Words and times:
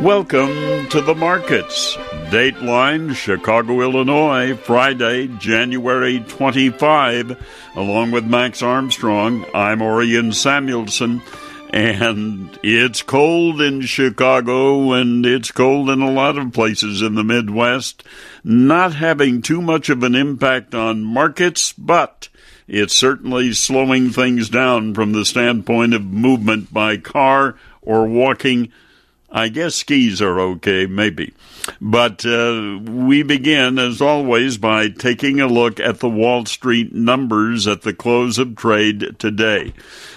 Welcome 0.00 0.88
to 0.90 1.00
the 1.00 1.16
markets. 1.16 1.96
Dateline, 2.30 3.16
Chicago, 3.16 3.80
Illinois, 3.80 4.54
Friday, 4.54 5.26
January 5.26 6.20
25. 6.20 7.36
Along 7.74 8.12
with 8.12 8.24
Max 8.24 8.62
Armstrong, 8.62 9.44
I'm 9.52 9.82
Orion 9.82 10.32
Samuelson. 10.32 11.20
And 11.70 12.56
it's 12.62 13.02
cold 13.02 13.60
in 13.60 13.80
Chicago 13.80 14.92
and 14.92 15.26
it's 15.26 15.50
cold 15.50 15.90
in 15.90 16.00
a 16.00 16.12
lot 16.12 16.38
of 16.38 16.52
places 16.52 17.02
in 17.02 17.16
the 17.16 17.24
Midwest. 17.24 18.04
Not 18.44 18.94
having 18.94 19.42
too 19.42 19.60
much 19.60 19.88
of 19.88 20.04
an 20.04 20.14
impact 20.14 20.76
on 20.76 21.02
markets, 21.02 21.72
but 21.72 22.28
it's 22.68 22.94
certainly 22.94 23.52
slowing 23.52 24.10
things 24.10 24.48
down 24.48 24.94
from 24.94 25.10
the 25.10 25.24
standpoint 25.24 25.92
of 25.92 26.04
movement 26.04 26.72
by 26.72 26.98
car 26.98 27.56
or 27.82 28.06
walking 28.06 28.70
I 29.30 29.48
guess 29.48 29.74
skis 29.74 30.22
are 30.22 30.40
okay, 30.40 30.86
maybe. 30.86 31.34
But 31.82 32.24
uh, 32.24 32.78
we 32.82 33.22
begin, 33.22 33.78
as 33.78 34.00
always, 34.00 34.56
by 34.56 34.88
taking 34.88 35.38
a 35.38 35.46
look 35.46 35.78
at 35.78 36.00
the 36.00 36.08
Wall 36.08 36.46
Street 36.46 36.94
numbers 36.94 37.66
at 37.66 37.82
the 37.82 37.92
close 37.92 38.38
of 38.38 38.56
trade 38.56 39.16
today. 39.18 39.74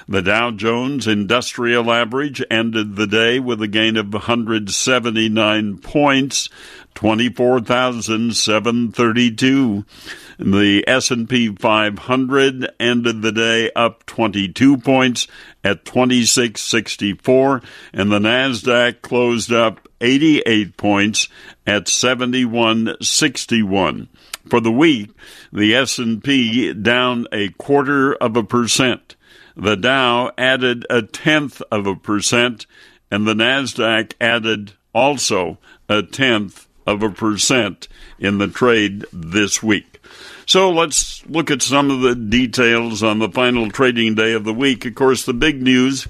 The 0.07 0.21
Dow 0.21 0.51
Jones 0.51 1.07
Industrial 1.07 1.91
Average 1.91 2.41
ended 2.49 2.95
the 2.95 3.07
day 3.07 3.37
with 3.39 3.61
a 3.61 3.67
gain 3.67 3.97
of 3.97 4.13
179 4.13 5.77
points, 5.79 6.47
24,732. 6.95 9.85
The 10.43 10.83
S&P 10.87 11.55
500 11.55 12.71
ended 12.79 13.21
the 13.21 13.31
day 13.31 13.69
up 13.75 14.03
22 14.07 14.77
points 14.77 15.27
at 15.63 15.85
2664 15.85 17.61
and 17.93 18.11
the 18.11 18.17
Nasdaq 18.17 19.03
closed 19.03 19.53
up 19.53 19.87
88 20.01 20.77
points 20.77 21.29
at 21.67 21.87
7161. 21.87 24.09
For 24.49 24.59
the 24.59 24.71
week, 24.71 25.11
the 25.53 25.75
S&P 25.75 26.73
down 26.73 27.27
a 27.31 27.49
quarter 27.49 28.15
of 28.15 28.35
a 28.35 28.43
percent. 28.43 29.15
The 29.55 29.75
Dow 29.75 30.31
added 30.39 30.87
a 30.89 31.03
tenth 31.03 31.61
of 31.71 31.85
a 31.85 31.95
percent 31.95 32.65
and 33.11 33.27
the 33.27 33.35
Nasdaq 33.35 34.13
added 34.19 34.73
also 34.91 35.59
a 35.87 36.01
tenth 36.01 36.67
of 36.87 37.03
a 37.03 37.11
percent 37.11 37.87
in 38.17 38.39
the 38.39 38.47
trade 38.47 39.05
this 39.13 39.61
week. 39.61 39.90
So 40.45 40.71
let's 40.71 41.25
look 41.27 41.51
at 41.51 41.61
some 41.61 41.91
of 41.91 42.01
the 42.01 42.15
details 42.15 43.03
on 43.03 43.19
the 43.19 43.29
final 43.29 43.69
trading 43.69 44.15
day 44.15 44.33
of 44.33 44.43
the 44.43 44.53
week. 44.53 44.85
Of 44.85 44.95
course, 44.95 45.25
the 45.25 45.33
big 45.33 45.61
news 45.61 46.07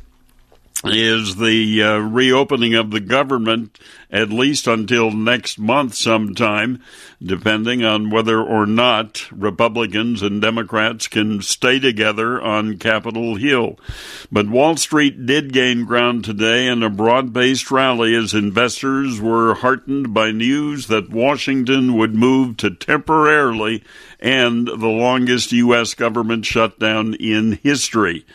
is 0.84 1.36
the 1.36 1.84
uh, 1.84 1.98
reopening 1.98 2.76
of 2.76 2.92
the 2.92 3.00
government 3.00 3.78
at 4.12 4.30
least 4.30 4.68
until 4.68 5.10
next 5.12 5.58
month 5.58 5.96
sometime, 5.96 6.84
depending 7.24 7.84
on 7.84 8.10
whether 8.10 8.42
or 8.42 8.66
not 8.66 9.32
Republicans 9.32 10.22
and 10.22 10.42
Democrats 10.42 11.08
can 11.08 11.42
stay 11.42 11.80
together 11.80 12.42
on 12.42 12.78
Capitol 12.78 13.36
Hill. 13.36 13.80
But 14.32 14.50
Wall 14.50 14.76
Street 14.76 15.26
did 15.26 15.54
gain 15.54 15.86
ground 15.86 16.26
today 16.26 16.68
in 16.68 16.84
a 16.84 16.90
broad 16.90 17.32
based 17.32 17.72
rally 17.72 18.14
as 18.16 18.34
investors 18.34 19.22
were 19.22 19.56
heartened 19.56 20.14
by 20.14 20.32
news 20.32 20.88
that 20.88 21.10
Washington 21.10 21.96
would 21.98 22.14
move 22.14 22.58
to 22.58 22.72
temporarily 22.72 23.84
end 24.20 24.68
the 24.68 24.88
longest 24.88 25.52
U.S. 25.52 25.94
government 25.94 26.46
shutdown 26.46 27.14
in 27.16 27.54
history. 27.64 28.26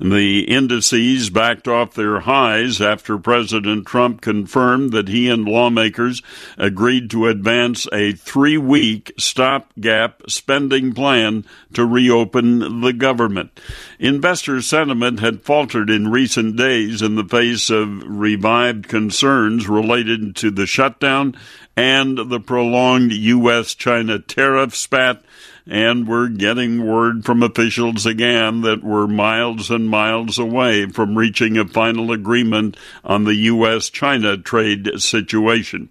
The 0.00 0.42
indices 0.42 1.30
backed 1.30 1.68
off 1.68 1.89
their 1.94 2.20
highs 2.20 2.80
after 2.80 3.18
President 3.18 3.86
Trump 3.86 4.20
confirmed 4.20 4.92
that 4.92 5.08
he 5.08 5.28
and 5.28 5.44
lawmakers 5.44 6.22
agreed 6.58 7.10
to 7.10 7.26
advance 7.26 7.86
a 7.92 8.12
three 8.12 8.58
week 8.58 9.12
stopgap 9.18 10.22
spending 10.28 10.92
plan 10.92 11.44
to 11.72 11.84
reopen 11.84 12.80
the 12.80 12.92
government. 12.92 13.58
Investor 13.98 14.62
sentiment 14.62 15.20
had 15.20 15.42
faltered 15.42 15.90
in 15.90 16.08
recent 16.08 16.56
days 16.56 17.02
in 17.02 17.14
the 17.14 17.24
face 17.24 17.70
of 17.70 18.02
revived 18.04 18.88
concerns 18.88 19.68
related 19.68 20.36
to 20.36 20.50
the 20.50 20.66
shutdown 20.66 21.36
and 21.76 22.30
the 22.30 22.40
prolonged 22.40 23.12
U.S. 23.12 23.74
China 23.74 24.18
tariff 24.18 24.74
spat 24.74 25.22
and 25.66 26.06
we're 26.06 26.28
getting 26.28 26.86
word 26.86 27.24
from 27.24 27.42
officials 27.42 28.06
again 28.06 28.62
that 28.62 28.82
we're 28.82 29.06
miles 29.06 29.70
and 29.70 29.88
miles 29.88 30.38
away 30.38 30.86
from 30.86 31.16
reaching 31.16 31.56
a 31.56 31.66
final 31.66 32.12
agreement 32.12 32.76
on 33.04 33.24
the 33.24 33.34
U.S. 33.34 33.90
China 33.90 34.36
trade 34.36 34.90
situation. 35.00 35.88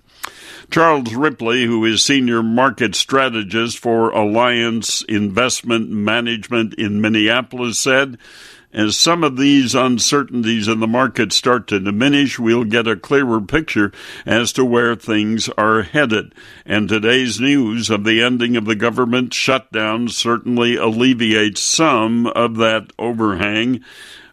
Charles 0.71 1.15
Ripley, 1.15 1.65
who 1.65 1.83
is 1.83 2.03
senior 2.03 2.43
market 2.43 2.93
strategist 2.93 3.79
for 3.79 4.11
Allianz 4.11 5.03
Investment 5.05 5.89
Management 5.89 6.75
in 6.75 7.01
Minneapolis, 7.01 7.79
said 7.79 8.19
as 8.71 8.95
some 8.95 9.23
of 9.23 9.37
these 9.37 9.73
uncertainties 9.73 10.67
in 10.67 10.79
the 10.79 10.87
market 10.87 11.33
start 11.33 11.67
to 11.67 11.79
diminish, 11.79 12.37
we'll 12.37 12.63
get 12.63 12.87
a 12.87 12.95
clearer 12.95 13.41
picture 13.41 13.91
as 14.25 14.53
to 14.53 14.63
where 14.63 14.95
things 14.95 15.49
are 15.57 15.81
headed. 15.81 16.35
And 16.65 16.87
today's 16.87 17.39
news 17.39 17.89
of 17.89 18.03
the 18.03 18.21
ending 18.21 18.55
of 18.55 18.65
the 18.65 18.75
government 18.75 19.33
shutdown 19.33 20.09
certainly 20.09 20.75
alleviates 20.75 21.61
some 21.61 22.27
of 22.27 22.57
that 22.57 22.93
overhang. 22.99 23.83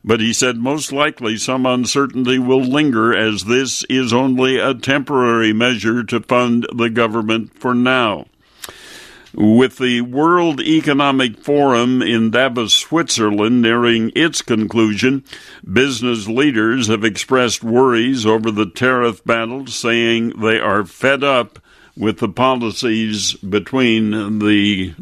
But 0.04 0.20
he 0.20 0.32
said 0.32 0.58
most 0.58 0.92
likely 0.92 1.36
some 1.36 1.66
uncertainty 1.66 2.38
will 2.38 2.62
linger 2.62 3.16
as 3.16 3.44
this 3.44 3.84
is 3.84 4.12
only 4.12 4.58
a 4.58 4.74
temporary 4.74 5.53
measure 5.53 6.04
to 6.04 6.20
fund 6.20 6.66
the 6.72 6.91
government 6.91 7.58
for 7.58 7.74
now. 7.74 8.26
With 9.36 9.76
the 9.76 10.00
World 10.00 10.62
Economic 10.62 11.36
Forum 11.38 12.00
in 12.00 12.30
Davos, 12.30 12.72
Switzerland 12.72 13.60
nearing 13.60 14.10
its 14.16 14.41
conclusion, 14.41 15.24
business 15.70 16.26
leaders 16.26 16.86
have 16.86 17.04
expressed 17.04 17.62
worries 17.62 18.24
over 18.24 18.50
the 18.50 18.64
tariff 18.64 19.22
battle, 19.26 19.66
saying 19.66 20.41
they 20.41 20.58
are 20.58 20.86
fed 20.86 21.22
up 21.22 21.58
with 21.94 22.19
the 22.20 22.30
policies 22.30 23.34
between 23.34 24.38
the 24.38 24.94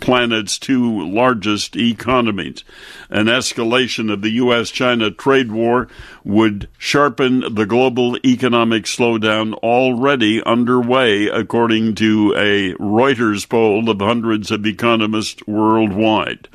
planet's 0.00 0.58
two 0.58 1.08
largest 1.08 1.76
economies. 1.76 2.64
An 3.08 3.26
escalation 3.26 4.12
of 4.12 4.22
the 4.22 4.30
U.S. 4.30 4.70
China 4.70 5.10
trade 5.10 5.52
war 5.52 5.88
would 6.24 6.68
sharpen 6.78 7.54
the 7.54 7.66
global 7.66 8.16
economic 8.24 8.84
slowdown 8.84 9.54
already 9.54 10.42
underway, 10.44 11.26
according 11.26 11.94
to 11.96 12.34
a 12.36 12.74
Reuters 12.74 13.48
poll 13.48 13.90
of 13.90 14.00
hundreds 14.00 14.50
of 14.50 14.66
economists 14.66 15.46
worldwide. 15.46 16.48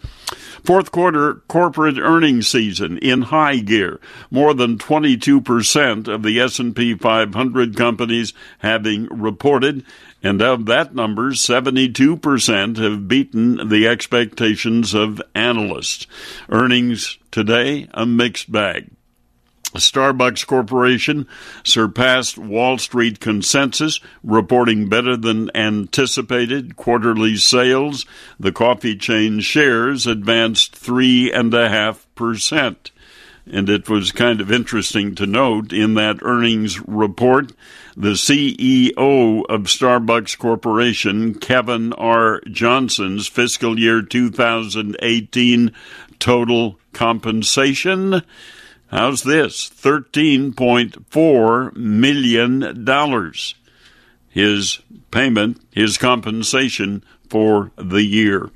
Fourth 0.66 0.92
quarter 0.92 1.36
corporate 1.48 2.00
earnings 2.00 2.48
season 2.48 2.98
in 2.98 3.24
high 3.24 3.58
gear. 3.58 4.00
More 4.32 4.54
than 4.54 4.78
22% 4.80 6.08
of 6.08 6.24
the 6.24 6.40
S&P 6.40 6.96
500 6.96 7.78
companies 7.78 8.34
having 8.60 9.06
reported 9.12 9.86
and 10.26 10.42
of 10.42 10.66
that 10.66 10.96
number, 10.96 11.34
72% 11.34 12.78
have 12.78 13.08
beaten 13.08 13.70
the 13.70 13.88
expectations 13.88 14.96
of 14.96 15.22
analysts. 15.36 16.08
Earnings 16.50 17.20
today, 17.30 17.88
a 17.94 18.08
mixed 18.08 18.52
bag. 18.52 18.90
Starbucks 19.76 20.46
Corporation 20.46 21.28
surpassed 21.64 22.38
Wall 22.38 22.78
Street 22.78 23.20
consensus, 23.20 24.00
reporting 24.24 24.90
better 24.90 25.18
than 25.18 25.56
anticipated 25.56 26.76
quarterly 26.76 27.38
sales. 27.38 28.06
The 28.40 28.52
coffee 28.52 28.96
chain 28.96 29.40
shares 29.40 30.06
advanced 30.08 30.74
3.5%. 30.74 32.92
And 33.48 33.70
it 33.70 33.88
was 33.88 34.12
kind 34.12 34.42
of 34.42 34.52
interesting 34.52 35.14
to 35.16 35.28
note 35.28 35.72
in 35.72 35.94
that 35.94 36.18
earnings 36.24 36.80
report, 36.88 37.52
the 37.96 38.14
CEO 38.14 38.98
of 38.98 39.62
Starbucks 39.64 40.38
Corporation, 40.38 41.36
Kevin 41.36 41.94
R. 41.94 42.42
Johnson's 42.50 43.28
fiscal 43.28 43.78
year 43.78 44.02
2018 44.02 45.72
total 46.18 46.80
compensation. 46.92 48.24
How's 48.88 49.24
this? 49.24 49.70
$13.4 49.70 51.76
million. 51.76 53.34
His 54.30 54.80
payment, 55.12 55.62
his 55.72 55.98
compensation 55.98 57.04
for 57.30 57.72
the 57.78 58.04
year. 58.04 58.52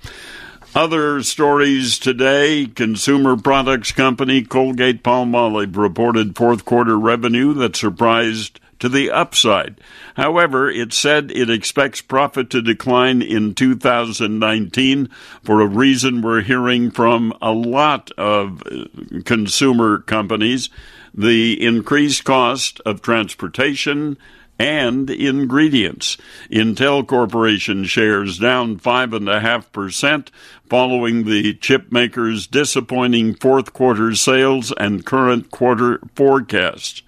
Other 0.75 1.23
stories 1.23 1.97
today 1.97 2.67
consumer 2.67 3.35
products 3.35 3.91
company 3.91 4.43
Colgate 4.43 5.03
Palmolive 5.03 5.75
reported 5.75 6.35
fourth 6.35 6.63
quarter 6.63 6.97
revenue 6.97 7.53
that 7.55 7.75
surprised 7.75 8.59
to 8.79 8.89
the 8.89 9.11
upside. 9.11 9.79
However, 10.15 10.69
it 10.69 10.93
said 10.93 11.31
it 11.31 11.49
expects 11.49 12.01
profit 12.01 12.49
to 12.51 12.61
decline 12.61 13.21
in 13.21 13.53
2019 13.55 15.09
for 15.43 15.61
a 15.61 15.67
reason 15.67 16.21
we're 16.21 16.41
hearing 16.41 16.91
from 16.91 17.33
a 17.41 17.51
lot 17.51 18.11
of 18.17 18.63
uh, 18.65 18.85
consumer 19.25 19.99
companies 19.99 20.69
the 21.13 21.65
increased 21.65 22.23
cost 22.23 22.79
of 22.85 23.01
transportation 23.01 24.17
and 24.59 25.09
ingredients. 25.09 26.17
Intel 26.51 27.07
Corporation 27.07 27.85
shares 27.85 28.37
down 28.37 28.77
5.5% 28.77 30.27
following 30.69 31.23
the 31.23 31.53
chipmaker's 31.55 32.45
disappointing 32.45 33.33
fourth 33.35 33.71
quarter 33.71 34.13
sales 34.13 34.73
and 34.73 35.05
current 35.05 35.49
quarter 35.49 36.01
forecasts. 36.13 37.01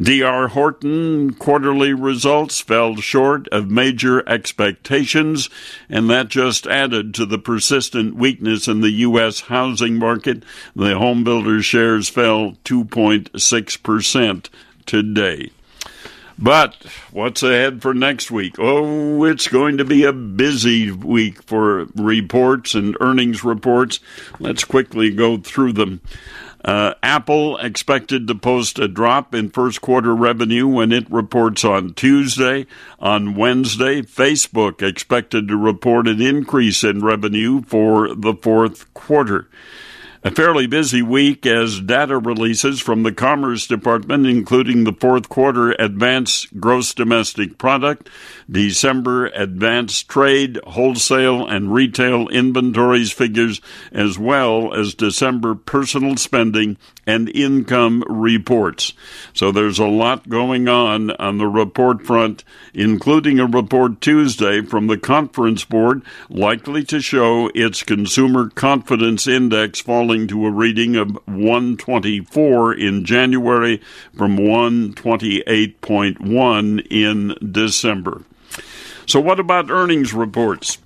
DR 0.00 0.48
Horton 0.48 1.34
quarterly 1.34 1.92
results 1.92 2.60
fell 2.60 2.96
short 2.96 3.46
of 3.48 3.70
major 3.70 4.26
expectations, 4.28 5.50
and 5.88 6.08
that 6.08 6.28
just 6.28 6.66
added 6.66 7.14
to 7.14 7.26
the 7.26 7.38
persistent 7.38 8.14
weakness 8.14 8.68
in 8.68 8.80
the 8.80 8.90
U.S. 8.90 9.40
housing 9.40 9.98
market. 9.98 10.44
The 10.74 10.94
homebuilder 10.94 11.62
shares 11.62 12.08
fell 12.08 12.52
2.6% 12.64 14.48
today. 14.86 15.50
But 16.38 16.74
what's 17.10 17.42
ahead 17.42 17.82
for 17.82 17.94
next 17.94 18.30
week? 18.30 18.56
Oh, 18.58 19.24
it's 19.24 19.48
going 19.48 19.78
to 19.78 19.84
be 19.84 20.04
a 20.04 20.12
busy 20.12 20.90
week 20.90 21.42
for 21.42 21.86
reports 21.94 22.74
and 22.74 22.96
earnings 23.00 23.44
reports. 23.44 24.00
Let's 24.40 24.64
quickly 24.64 25.10
go 25.10 25.36
through 25.36 25.74
them. 25.74 26.00
Uh, 26.64 26.94
Apple 27.02 27.56
expected 27.58 28.28
to 28.28 28.34
post 28.36 28.78
a 28.78 28.86
drop 28.86 29.34
in 29.34 29.50
first 29.50 29.80
quarter 29.80 30.14
revenue 30.14 30.66
when 30.68 30.92
it 30.92 31.10
reports 31.10 31.64
on 31.64 31.92
Tuesday. 31.94 32.66
On 33.00 33.34
Wednesday, 33.34 34.02
Facebook 34.02 34.80
expected 34.80 35.48
to 35.48 35.56
report 35.56 36.06
an 36.06 36.20
increase 36.22 36.84
in 36.84 37.04
revenue 37.04 37.62
for 37.62 38.14
the 38.14 38.34
fourth 38.34 38.92
quarter. 38.94 39.48
A 40.24 40.30
fairly 40.30 40.68
busy 40.68 41.02
week 41.02 41.44
as 41.46 41.80
data 41.80 42.16
releases 42.16 42.78
from 42.78 43.02
the 43.02 43.10
Commerce 43.10 43.66
Department, 43.66 44.24
including 44.24 44.84
the 44.84 44.92
fourth 44.92 45.28
quarter 45.28 45.72
advanced 45.72 46.60
gross 46.60 46.94
domestic 46.94 47.58
product, 47.58 48.08
December 48.48 49.26
advanced 49.34 50.08
trade, 50.08 50.60
wholesale, 50.64 51.44
and 51.48 51.74
retail 51.74 52.28
inventories 52.28 53.10
figures, 53.10 53.60
as 53.90 54.16
well 54.16 54.72
as 54.72 54.94
December 54.94 55.56
personal 55.56 56.16
spending 56.16 56.76
and 57.06 57.28
income 57.30 58.04
reports. 58.08 58.92
So 59.32 59.50
there's 59.50 59.78
a 59.78 59.86
lot 59.86 60.28
going 60.28 60.68
on 60.68 61.12
on 61.12 61.38
the 61.38 61.48
report 61.48 62.04
front, 62.06 62.44
including 62.72 63.40
a 63.40 63.46
report 63.46 64.00
Tuesday 64.00 64.62
from 64.62 64.86
the 64.86 64.98
Conference 64.98 65.64
Board 65.64 66.02
likely 66.28 66.84
to 66.84 67.00
show 67.00 67.50
its 67.54 67.82
consumer 67.82 68.50
confidence 68.50 69.26
index 69.26 69.80
falling 69.80 70.28
to 70.28 70.46
a 70.46 70.50
reading 70.50 70.94
of 70.96 71.18
124 71.26 72.74
in 72.74 73.04
January 73.04 73.80
from 74.16 74.36
128.1 74.36 76.86
in 76.90 77.34
December. 77.52 78.22
So 79.06 79.20
what 79.20 79.40
about 79.40 79.70
earnings 79.70 80.14
reports? 80.14 80.78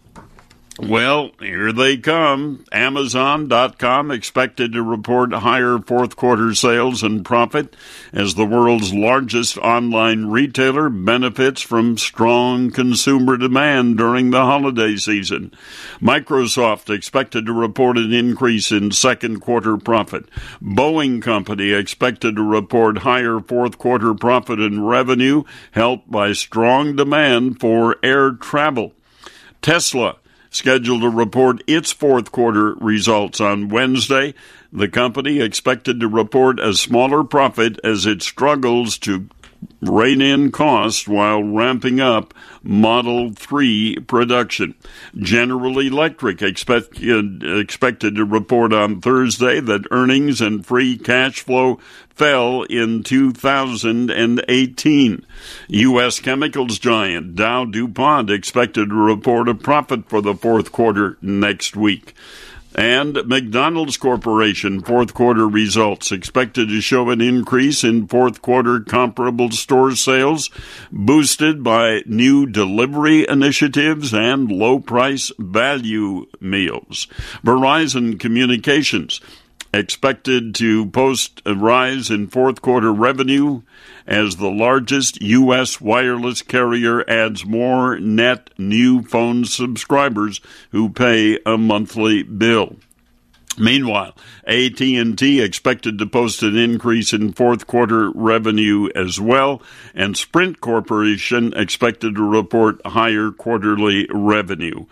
Well, 0.79 1.31
here 1.41 1.73
they 1.73 1.97
come. 1.97 2.67
Amazon.com 2.71 4.11
expected 4.11 4.75
to 4.75 4.83
report 4.83 5.33
higher 5.33 5.79
fourth 5.79 6.17
quarter 6.17 6.55
sales 6.55 7.03
and 7.03 7.25
profit 7.25 7.75
as 8.13 8.35
the 8.35 8.45
world's 8.45 8.93
largest 8.93 9.57
online 9.57 10.27
retailer 10.27 10.91
benefits 10.91 11.63
from 11.63 11.97
strong 11.97 12.71
consumer 12.71 13.39
demand 13.39 13.97
during 13.97 14.31
the 14.31 14.43
holiday 14.43 14.97
season. 14.97 15.51
Microsoft 15.99 16.95
expected 16.95 17.47
to 17.47 17.55
report 17.55 17.97
an 17.97 18.13
increase 18.13 18.71
in 18.71 18.91
second 18.91 19.41
quarter 19.41 19.79
profit. 19.79 20.29
Boeing 20.63 21.23
Company 21.23 21.73
expected 21.73 22.37
to 22.37 22.43
report 22.43 22.99
higher 22.99 23.41
fourth 23.41 23.79
quarter 23.79 24.13
profit 24.13 24.61
and 24.61 24.87
revenue 24.87 25.43
helped 25.71 26.11
by 26.11 26.33
strong 26.33 26.97
demand 26.97 27.61
for 27.61 27.97
air 28.03 28.33
travel. 28.33 28.93
Tesla 29.63 30.17
scheduled 30.57 31.03
to 31.03 31.11
report 31.11 31.63
its 31.67 31.93
fourth 31.93 32.33
quarter 32.33 32.75
results 32.75 33.41
on 33.41 33.69
Wednesday. 33.69 34.35
The 34.73 34.89
company 34.89 35.41
expected 35.41 36.01
to 36.01 36.09
report 36.09 36.59
a 36.59 36.75
smaller 36.75 37.23
profit 37.23 37.79
as 37.85 38.07
it 38.07 38.23
struggles 38.23 38.99
to 38.99 39.29
rein 39.81 40.21
in 40.21 40.51
costs 40.51 41.07
while 41.07 41.43
ramping 41.43 42.01
up 42.01 42.35
Model 42.63 43.33
3 43.33 44.01
production. 44.07 44.75
General 45.17 45.79
Electric 45.79 46.43
expected, 46.43 47.43
expected 47.43 48.17
to 48.17 48.25
report 48.25 48.73
on 48.73 49.01
Thursday 49.01 49.61
that 49.61 49.87
earnings 49.91 50.41
and 50.41 50.67
free 50.67 50.97
cash 50.97 51.41
flow 51.41 51.79
fell 52.09 52.63
in 52.65 53.03
2018. 53.03 55.27
U.S. 55.69 56.21
chemicals 56.21 56.79
giant 56.79 57.35
Dow 57.35 57.67
DuPont 57.67 58.31
expected 58.31 58.89
to 58.89 58.95
report 58.95 59.49
a 59.49 59.55
profit 59.55 60.09
for 60.09 60.23
the 60.23 60.35
fourth 60.35 60.73
quarter 60.73 61.19
next 61.21 61.77
week. 61.77 62.15
And 62.77 63.27
McDonald's 63.27 63.97
Corporation 63.97 64.83
fourth 64.83 65.15
quarter 65.15 65.49
results 65.49 66.13
expected 66.13 66.69
to 66.69 66.83
show 66.83 67.09
an 67.09 67.23
increase 67.23 67.83
in 67.83 68.07
fourth 68.07 68.43
quarter 68.43 68.81
comparable 68.81 69.51
store 69.51 69.93
sales, 69.93 70.51
boosted 70.93 71.65
by 71.65 72.03
new 72.05 72.45
delivery 72.45 73.27
initiatives 73.27 74.13
and 74.13 74.53
low 74.53 74.79
price 74.79 75.33
value 75.39 76.27
meals. 76.39 77.07
Verizon 77.43 78.21
Communications 78.21 79.23
expected 79.73 80.55
to 80.57 80.87
post 80.91 81.41
a 81.47 81.55
rise 81.55 82.11
in 82.11 82.27
fourth 82.27 82.61
quarter 82.61 82.93
revenue 82.93 83.63
as 84.07 84.37
the 84.37 84.51
largest 84.51 85.21
U.S. 85.21 85.81
wireless 85.81 86.43
carrier 86.43 87.09
adds 87.09 87.45
more 87.45 87.99
net 87.99 88.51
new 88.59 89.03
phone 89.03 89.45
subscribers 89.45 90.41
who 90.71 90.89
pay 90.89 91.39
a 91.45 91.59
monthly 91.59 92.23
bill. 92.23 92.77
Meanwhile, 93.59 94.15
AT&T 94.47 95.41
expected 95.41 95.99
to 95.99 96.07
post 96.07 96.43
an 96.43 96.57
increase 96.57 97.13
in 97.15 97.33
fourth 97.33 97.67
quarter 97.67 98.11
revenue 98.11 98.91
as 98.95 99.19
well, 99.19 99.63
and 99.95 100.17
Sprint 100.17 100.61
Corporation 100.61 101.55
expected 101.55 102.17
to 102.17 102.23
report 102.23 102.85
higher 102.85 103.31
quarterly 103.31 104.07
revenue. 104.13 104.85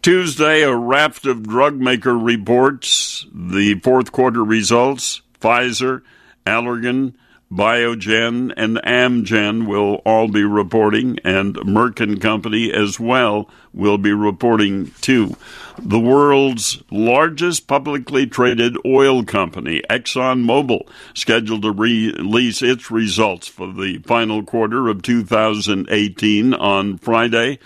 Tuesday, 0.00 0.62
a 0.62 0.76
raft 0.76 1.26
of 1.26 1.48
drug 1.48 1.76
maker 1.76 2.16
reports 2.16 3.26
the 3.34 3.74
fourth 3.80 4.12
quarter 4.12 4.44
results. 4.44 5.22
Pfizer, 5.40 6.02
Allergan, 6.46 7.14
Biogen, 7.54 8.52
and 8.56 8.78
Amgen 8.78 9.66
will 9.66 10.02
all 10.04 10.28
be 10.28 10.42
reporting, 10.42 11.18
and 11.24 11.54
Merck 11.54 12.00
and 12.00 12.20
Company 12.20 12.72
as 12.72 12.98
well 12.98 13.48
will 13.72 13.98
be 13.98 14.12
reporting 14.12 14.90
too. 15.00 15.36
The 15.78 16.00
world's 16.00 16.82
largest 16.90 17.66
publicly 17.66 18.26
traded 18.26 18.76
oil 18.84 19.24
company, 19.24 19.82
ExxonMobil, 19.88 20.88
scheduled 21.14 21.62
to 21.62 21.72
release 21.72 22.60
its 22.62 22.90
results 22.90 23.46
for 23.46 23.72
the 23.72 23.98
final 23.98 24.42
quarter 24.42 24.88
of 24.88 25.02
2018 25.02 26.54
on 26.54 26.98
Friday 26.98 27.58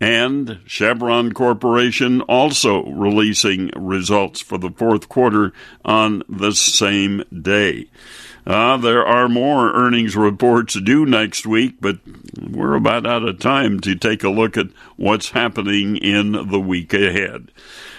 and 0.00 0.60
Chevron 0.66 1.32
Corporation 1.32 2.22
also 2.22 2.84
releasing 2.86 3.70
results 3.76 4.40
for 4.40 4.56
the 4.56 4.70
fourth 4.70 5.08
quarter 5.08 5.52
on 5.84 6.22
the 6.28 6.52
same 6.52 7.22
day. 7.42 7.86
Uh, 8.46 8.76
there 8.78 9.04
are 9.04 9.28
more 9.28 9.72
earnings 9.72 10.16
reports 10.16 10.80
due 10.80 11.04
next 11.04 11.46
week, 11.46 11.76
but 11.80 11.98
we're 12.40 12.74
about 12.74 13.06
out 13.06 13.28
of 13.28 13.38
time 13.38 13.80
to 13.80 13.94
take 13.94 14.24
a 14.24 14.30
look 14.30 14.56
at 14.56 14.68
what's 14.96 15.30
happening 15.30 15.96
in 15.96 16.32
the 16.32 16.60
week 16.60 16.94
ahead. 16.94 17.50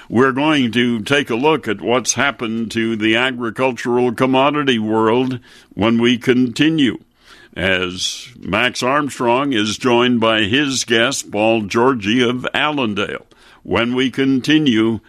We're 0.09 0.33
going 0.33 0.71
to 0.73 1.01
take 1.03 1.29
a 1.29 1.35
look 1.35 1.67
at 1.67 1.79
what's 1.79 2.13
happened 2.13 2.71
to 2.71 2.95
the 2.95 3.15
agricultural 3.15 4.13
commodity 4.13 4.79
world 4.79 5.39
when 5.73 6.01
we 6.01 6.17
continue 6.17 6.97
as 7.55 8.29
Max 8.39 8.81
Armstrong 8.81 9.53
is 9.53 9.77
joined 9.77 10.19
by 10.19 10.43
his 10.43 10.83
guest, 10.85 11.31
Paul 11.31 11.63
Georgy 11.63 12.21
of 12.21 12.47
Allendale, 12.53 13.25
when 13.63 13.93
we 13.93 14.09
continue 14.09 14.99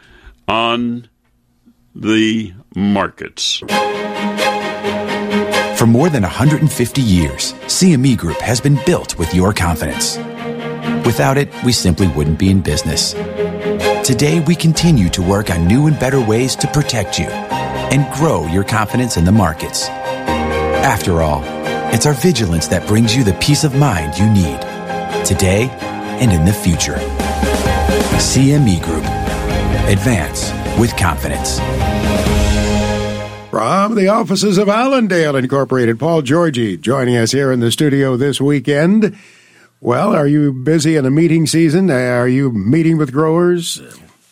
on 0.49 1.09
the 1.95 2.53
markets. 2.75 3.63
For 5.83 5.87
more 5.87 6.09
than 6.09 6.23
150 6.23 7.03
years, 7.03 7.55
CME 7.67 8.17
Group 8.17 8.37
has 8.37 8.61
been 8.61 8.79
built 8.87 9.19
with 9.19 9.35
your 9.35 9.53
confidence. 9.53 10.17
Without 11.05 11.37
it, 11.37 11.49
we 11.65 11.73
simply 11.73 12.07
wouldn't 12.07 12.39
be 12.39 12.53
in 12.53 12.61
business. 12.61 13.15
Today, 14.07 14.39
we 14.47 14.55
continue 14.55 15.09
to 15.09 15.21
work 15.21 15.51
on 15.51 15.67
new 15.67 15.89
and 15.89 15.99
better 15.99 16.21
ways 16.21 16.55
to 16.55 16.69
protect 16.69 17.19
you 17.19 17.27
and 17.27 18.09
grow 18.15 18.47
your 18.47 18.63
confidence 18.63 19.17
in 19.17 19.25
the 19.25 19.33
markets. 19.33 19.89
After 19.89 21.21
all, 21.21 21.43
It's 21.93 22.07
our 22.07 22.15
vigilance 22.15 22.69
that 22.69 22.87
brings 22.87 23.17
you 23.17 23.25
the 23.25 23.35
peace 23.35 23.65
of 23.65 23.75
mind 23.75 24.17
you 24.17 24.31
need 24.31 24.61
today 25.27 25.69
and 26.23 26.31
in 26.31 26.45
the 26.45 26.53
future. 26.53 26.95
CME 28.23 28.81
Group. 28.85 29.05
Advance 29.91 30.53
with 30.79 30.97
confidence. 30.97 31.59
From 33.53 33.97
the 33.97 34.09
offices 34.09 34.57
of 34.57 34.71
Allendale 34.71 35.37
Incorporated, 35.37 36.01
Paul 36.01 36.23
Georgy 36.23 36.79
joining 36.79 37.19
us 37.19 37.33
here 37.33 37.53
in 37.53 37.61
the 37.61 37.71
studio 37.71 38.17
this 38.17 38.41
weekend. 38.41 39.15
Well, 39.79 40.17
are 40.17 40.27
you 40.27 40.55
busy 40.55 40.97
in 40.97 41.05
a 41.05 41.11
meeting 41.11 41.47
season? 41.47 41.91
Are 41.91 42.27
you 42.27 42.51
meeting 42.51 42.97
with 42.97 43.13
growers? 43.13 43.83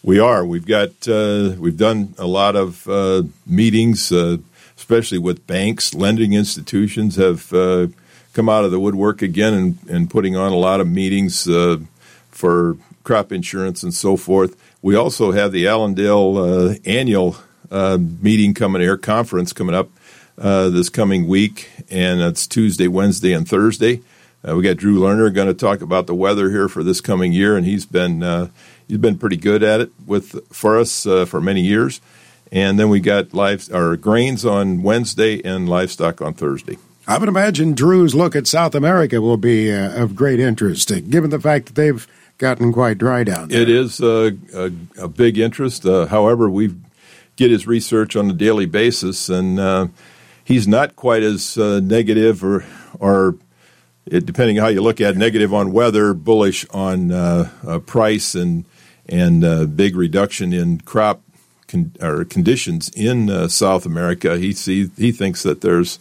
We 0.03 0.19
are. 0.19 0.47
We've 0.47 0.65
got 0.65 1.07
uh, 1.07 1.53
we've 1.59 1.77
done 1.77 2.15
a 2.17 2.27
lot 2.27 2.57
of 2.57 2.89
uh, 2.89 3.25
meetings, 3.47 4.11
uh, 4.11 4.39
especially 4.79 5.19
with 5.19 5.47
banks, 5.47 5.93
lending 5.93 6.33
institutions 6.33 7.17
have 7.17 7.53
uh, 7.53 7.89
come 8.33 8.49
out 8.49 8.65
of 8.65 8.71
the 8.71 8.81
woodwork 8.81 9.21
again 9.21 9.53
and, 9.53 9.79
and 9.91 10.09
putting 10.09 10.35
on 10.35 10.51
a 10.51 10.57
lot 10.57 10.81
of 10.81 10.89
meetings 10.89 11.47
uh, 11.47 11.77
for 12.31 12.79
crop 13.05 13.33
insurance 13.33 13.83
and 13.83 13.93
so 13.93 14.17
forth. 14.17 14.57
We 14.81 14.95
also 14.95 15.33
have 15.33 15.53
the 15.53 15.67
Allendale 15.67 16.75
uh, 17.71 17.99
meeting 18.21 18.55
coming 18.55 18.83
here, 18.83 18.97
conference 18.97 19.53
coming 19.53 19.75
up 19.75 19.89
this 20.37 20.89
coming 20.89 21.29
week, 21.29 21.69
and 21.91 22.21
it's 22.21 22.47
Tuesday, 22.47 22.89
Wednesday, 22.89 23.33
and 23.33 23.47
Thursday. 23.47 24.01
we 24.43 24.63
got 24.63 24.77
Drew 24.77 24.99
Lerner 24.99 25.33
going 25.33 25.49
to 25.49 25.55
talk 25.55 25.83
about 25.83 26.07
the 26.07 26.15
weather 26.15 26.51
here 26.51 26.69
for 26.69 26.83
this 26.83 27.01
coming 27.01 27.33
year, 27.33 27.57
and 27.57 27.67
he's 27.67 27.87
been 27.87 28.51
he's 28.91 28.99
been 28.99 29.17
pretty 29.17 29.37
good 29.37 29.63
at 29.63 29.81
it 29.81 29.91
with 30.07 30.47
for 30.53 30.79
us 30.79 31.07
uh, 31.07 31.25
for 31.25 31.41
many 31.41 31.63
years. 31.63 32.01
And 32.53 32.79
then 32.79 32.89
we 32.89 32.99
got 32.99 33.33
live 33.33 33.73
our 33.73 33.97
grains 33.97 34.45
on 34.45 34.83
Wednesday 34.83 35.41
and 35.45 35.69
livestock 35.69 36.21
on 36.21 36.35
Thursday. 36.35 36.79
I 37.07 37.17
would 37.19 37.29
imagine 37.29 37.75
Drew's 37.75 38.15
look 38.15 38.35
at 38.35 38.47
South 38.47 38.75
America 38.75 39.21
will 39.21 39.37
be 39.37 39.73
uh, 39.73 40.03
of 40.03 40.15
great 40.15 40.41
interest, 40.41 40.91
uh, 40.91 41.01
given 41.01 41.31
the 41.31 41.41
fact 41.41 41.67
that 41.67 41.75
they've 41.77 42.07
gotten 42.39 42.73
quite 42.73 42.99
dry 42.99 43.25
down 43.25 43.49
there. 43.49 43.63
It 43.63 43.69
is 43.69 44.01
a, 44.01 44.37
a, 44.99 45.09
big 45.09 45.39
interest. 45.39 45.85
Uh, 45.85 46.07
however, 46.07 46.49
we 46.49 46.75
get 47.41 47.51
his 47.51 47.67
research 47.67 48.15
on 48.15 48.31
a 48.31 48.35
daily 48.35 48.67
basis, 48.67 49.29
and 49.29 49.59
uh, 49.59 49.89
he's 50.45 50.69
not 50.69 50.95
quite 50.95 51.23
as 51.23 51.59
uh, 51.59 51.81
negative 51.81 52.45
or 52.45 52.65
or 52.99 53.37
it, 54.07 54.27
depending 54.27 54.59
on 54.59 54.65
how 54.65 54.69
you 54.69 54.83
look 54.83 55.01
at 55.01 55.15
it, 55.15 55.19
negative 55.19 55.53
on 55.53 55.73
weather, 55.73 56.15
bullish 56.15 56.67
on 56.71 57.11
price 57.87 58.35
and 58.35 58.65
and 59.09 59.43
a 59.43 59.67
big 59.67 59.97
reduction 59.97 60.53
in 60.53 60.81
crop 60.81 61.21
con- 61.71 61.93
or 62.01 62.25
conditions 62.25 62.91
in 62.95 63.31
uh, 63.31 63.49
South 63.49 63.87
America. 63.87 64.39
He 64.39 64.53
see, 64.53 64.91
he 64.97 65.13
thinks 65.13 65.43
that 65.43 65.61
there's 65.61 65.99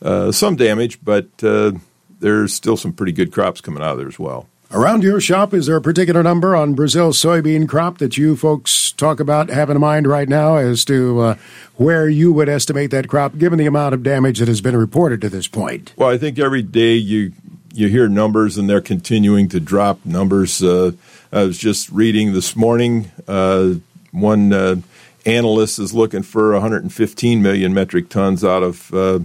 uh, 0.00 0.32
some 0.32 0.56
damage, 0.56 0.98
but 1.02 1.28
uh, 1.42 1.72
there's 2.20 2.54
still 2.54 2.76
some 2.76 2.92
pretty 2.92 3.12
good 3.12 3.32
crops 3.32 3.60
coming 3.60 3.82
out 3.82 3.92
of 3.92 3.98
there 3.98 4.08
as 4.08 4.18
well. 4.18 4.48
Around 4.70 5.02
your 5.02 5.18
shop, 5.18 5.54
is 5.54 5.64
there 5.64 5.76
a 5.76 5.80
particular 5.80 6.22
number 6.22 6.54
on 6.54 6.74
Brazil's 6.74 7.18
soybean 7.18 7.66
crop 7.66 7.96
that 7.98 8.18
you 8.18 8.36
folks 8.36 8.92
talk 8.92 9.18
about, 9.18 9.48
have 9.48 9.70
in 9.70 9.80
mind 9.80 10.06
right 10.06 10.28
now 10.28 10.56
as 10.56 10.84
to 10.84 11.20
uh, 11.20 11.34
where 11.76 12.06
you 12.06 12.34
would 12.34 12.50
estimate 12.50 12.90
that 12.90 13.08
crop, 13.08 13.38
given 13.38 13.58
the 13.58 13.64
amount 13.64 13.94
of 13.94 14.02
damage 14.02 14.40
that 14.40 14.48
has 14.48 14.60
been 14.60 14.76
reported 14.76 15.22
to 15.22 15.30
this 15.30 15.46
point? 15.46 15.94
Well, 15.96 16.10
I 16.10 16.18
think 16.18 16.38
every 16.38 16.60
day 16.60 16.94
you 16.94 17.32
you 17.72 17.88
hear 17.88 18.08
numbers 18.08 18.58
and 18.58 18.68
they're 18.68 18.82
continuing 18.82 19.48
to 19.50 19.60
drop 19.60 20.04
numbers. 20.04 20.62
Uh, 20.62 20.92
I 21.32 21.44
was 21.44 21.56
just 21.56 21.88
reading 21.90 22.34
this 22.34 22.54
morning. 22.54 23.10
Uh, 23.26 23.74
one 24.10 24.52
uh, 24.52 24.76
analyst 25.24 25.78
is 25.78 25.94
looking 25.94 26.22
for 26.22 26.52
115 26.52 27.40
million 27.40 27.72
metric 27.72 28.08
tons 28.08 28.44
out 28.44 28.62
of, 28.62 28.92
uh, 28.92 29.20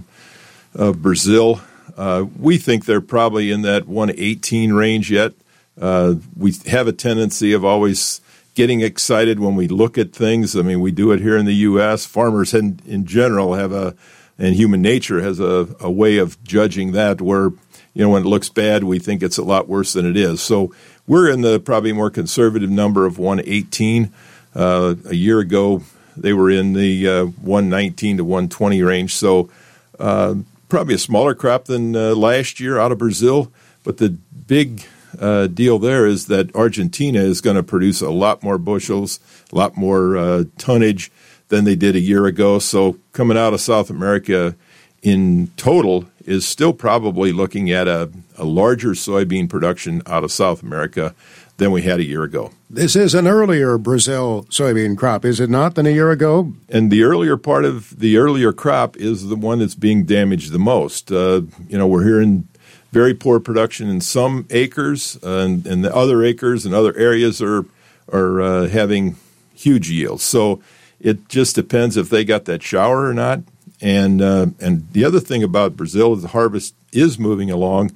of 0.74 1.02
Brazil. 1.02 1.60
Uh, 1.96 2.26
we 2.38 2.58
think 2.58 2.84
they're 2.84 3.00
probably 3.00 3.50
in 3.50 3.62
that 3.62 3.86
118 3.86 4.72
range 4.72 5.10
yet. 5.10 5.32
Uh, 5.80 6.14
we 6.36 6.52
have 6.66 6.86
a 6.86 6.92
tendency 6.92 7.52
of 7.52 7.64
always 7.64 8.20
getting 8.54 8.80
excited 8.80 9.40
when 9.40 9.56
we 9.56 9.68
look 9.68 9.98
at 9.98 10.12
things. 10.12 10.56
I 10.56 10.62
mean, 10.62 10.80
we 10.80 10.92
do 10.92 11.10
it 11.12 11.20
here 11.20 11.36
in 11.36 11.46
the 11.46 11.54
U.S. 11.54 12.06
Farmers 12.06 12.54
in, 12.54 12.80
in 12.86 13.04
general 13.04 13.54
have 13.54 13.72
a, 13.72 13.94
and 14.38 14.54
human 14.54 14.82
nature 14.82 15.20
has 15.20 15.40
a, 15.40 15.68
a 15.80 15.90
way 15.90 16.18
of 16.18 16.42
judging 16.44 16.92
that 16.92 17.20
where, 17.20 17.50
you 17.94 18.02
know, 18.02 18.10
when 18.10 18.22
it 18.22 18.28
looks 18.28 18.48
bad, 18.48 18.84
we 18.84 18.98
think 18.98 19.22
it's 19.22 19.38
a 19.38 19.44
lot 19.44 19.68
worse 19.68 19.92
than 19.92 20.06
it 20.06 20.16
is. 20.16 20.40
So 20.40 20.72
we're 21.06 21.28
in 21.28 21.40
the 21.40 21.60
probably 21.60 21.92
more 21.92 22.10
conservative 22.10 22.70
number 22.70 23.06
of 23.06 23.18
118. 23.18 24.12
Uh, 24.54 24.94
a 25.06 25.14
year 25.14 25.40
ago, 25.40 25.82
they 26.16 26.32
were 26.32 26.50
in 26.50 26.74
the 26.74 27.08
uh, 27.08 27.24
119 27.24 28.18
to 28.18 28.24
120 28.24 28.82
range. 28.82 29.14
So 29.14 29.50
uh, 29.98 30.36
probably 30.74 30.96
a 30.96 30.98
smaller 30.98 31.36
crop 31.36 31.66
than 31.66 31.94
uh, 31.94 32.16
last 32.16 32.58
year 32.58 32.80
out 32.80 32.90
of 32.90 32.98
Brazil. 32.98 33.52
But 33.84 33.98
the 33.98 34.08
big 34.48 34.82
uh, 35.20 35.46
deal 35.46 35.78
there 35.78 36.04
is 36.04 36.26
that 36.26 36.52
Argentina 36.56 37.20
is 37.20 37.40
going 37.40 37.54
to 37.54 37.62
produce 37.62 38.00
a 38.00 38.10
lot 38.10 38.42
more 38.42 38.58
bushels, 38.58 39.20
a 39.52 39.54
lot 39.54 39.76
more 39.76 40.16
uh, 40.16 40.44
tonnage 40.58 41.12
than 41.46 41.62
they 41.62 41.76
did 41.76 41.94
a 41.94 42.00
year 42.00 42.26
ago. 42.26 42.58
So 42.58 42.98
coming 43.12 43.38
out 43.38 43.54
of 43.54 43.60
South 43.60 43.88
America 43.88 44.56
in 45.00 45.46
total 45.56 46.06
is 46.26 46.44
still 46.44 46.72
probably 46.72 47.30
looking 47.30 47.70
at 47.70 47.86
a, 47.86 48.10
a 48.36 48.44
larger 48.44 48.94
soybean 48.94 49.48
production 49.48 50.02
out 50.06 50.24
of 50.24 50.32
South 50.32 50.60
America 50.60 51.14
than 51.56 51.70
we 51.70 51.82
had 51.82 52.00
a 52.00 52.04
year 52.04 52.22
ago. 52.22 52.50
This 52.68 52.96
is 52.96 53.14
an 53.14 53.26
earlier 53.26 53.78
Brazil 53.78 54.44
soybean 54.50 54.96
crop, 54.96 55.24
is 55.24 55.38
it 55.38 55.48
not, 55.48 55.76
than 55.76 55.86
a 55.86 55.90
year 55.90 56.10
ago? 56.10 56.52
And 56.68 56.90
the 56.90 57.04
earlier 57.04 57.36
part 57.36 57.64
of 57.64 58.00
the 58.00 58.16
earlier 58.16 58.52
crop 58.52 58.96
is 58.96 59.28
the 59.28 59.36
one 59.36 59.60
that's 59.60 59.76
being 59.76 60.04
damaged 60.04 60.52
the 60.52 60.58
most. 60.58 61.12
Uh, 61.12 61.42
you 61.68 61.78
know, 61.78 61.86
we're 61.86 62.04
hearing 62.04 62.48
very 62.90 63.14
poor 63.14 63.40
production 63.40 63.88
in 63.88 64.00
some 64.00 64.46
acres, 64.50 65.18
uh, 65.22 65.38
and, 65.38 65.66
and, 65.66 65.84
the 65.84 65.94
other 65.94 66.22
acres 66.24 66.64
and 66.64 66.74
other 66.74 66.96
areas 66.96 67.42
are 67.42 67.64
are 68.12 68.40
uh, 68.40 68.68
having 68.68 69.16
huge 69.54 69.90
yields. 69.90 70.22
So 70.22 70.62
it 71.00 71.28
just 71.28 71.54
depends 71.54 71.96
if 71.96 72.08
they 72.08 72.24
got 72.24 72.44
that 72.44 72.62
shower 72.62 73.08
or 73.08 73.14
not. 73.14 73.40
And 73.80 74.22
uh, 74.22 74.46
and 74.60 74.88
the 74.92 75.04
other 75.04 75.20
thing 75.20 75.42
about 75.42 75.76
Brazil 75.76 76.14
is 76.14 76.22
the 76.22 76.28
harvest 76.28 76.74
is 76.92 77.18
moving 77.18 77.50
along, 77.50 77.90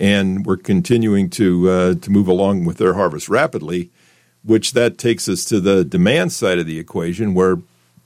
and 0.00 0.44
we're 0.44 0.56
continuing 0.56 1.30
to 1.30 1.70
uh, 1.70 1.94
to 1.94 2.10
move 2.10 2.28
along 2.28 2.64
with 2.64 2.78
their 2.78 2.94
harvest 2.94 3.28
rapidly, 3.28 3.90
which 4.42 4.72
that 4.72 4.98
takes 4.98 5.28
us 5.28 5.44
to 5.46 5.60
the 5.60 5.84
demand 5.84 6.32
side 6.32 6.58
of 6.58 6.66
the 6.66 6.78
equation, 6.78 7.34
where 7.34 7.58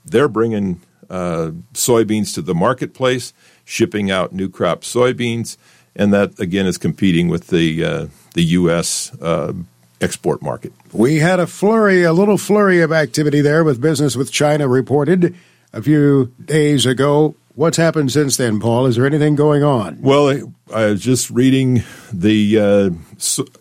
they're 0.05 0.29
bringing 0.29 0.81
uh, 1.11 1.53
soybeans 1.73 2.35
to 2.35 2.43
the 2.43 2.55
marketplace, 2.55 3.33
shipping 3.65 4.11
out 4.11 4.33
new 4.33 4.49
crop 4.49 4.83
soybeans, 4.83 5.57
and 5.97 6.13
that 6.13 6.39
again 6.39 6.67
is 6.67 6.79
competing 6.79 7.29
with 7.29 7.49
the 7.49 7.85
uh, 7.85 8.07
the 8.35 8.45
U.S. 8.45 9.13
Uh, 9.21 9.53
export 10.01 10.43
market. 10.43 10.73
We 10.93 11.19
had 11.19 11.41
a 11.41 11.47
flurry, 11.47 12.03
a 12.03 12.13
little 12.13 12.39
flurry 12.39 12.81
of 12.83 12.93
activity 12.93 13.41
there 13.41 13.65
with 13.65 13.81
business 13.81 14.17
with 14.17 14.31
China 14.31 14.69
reported 14.69 15.35
a 15.73 15.83
few 15.83 16.33
days 16.45 16.87
ago. 16.87 17.35
What's 17.59 17.77
happened 17.77 18.13
since 18.13 18.37
then, 18.37 18.61
Paul? 18.61 18.87
Is 18.87 18.95
there 18.95 19.05
anything 19.05 19.35
going 19.35 19.65
on? 19.65 20.01
Well, 20.01 20.55
I 20.73 20.87
was 20.91 21.01
just 21.01 21.29
reading 21.29 21.83
the 22.13 22.57
uh, 22.57 22.91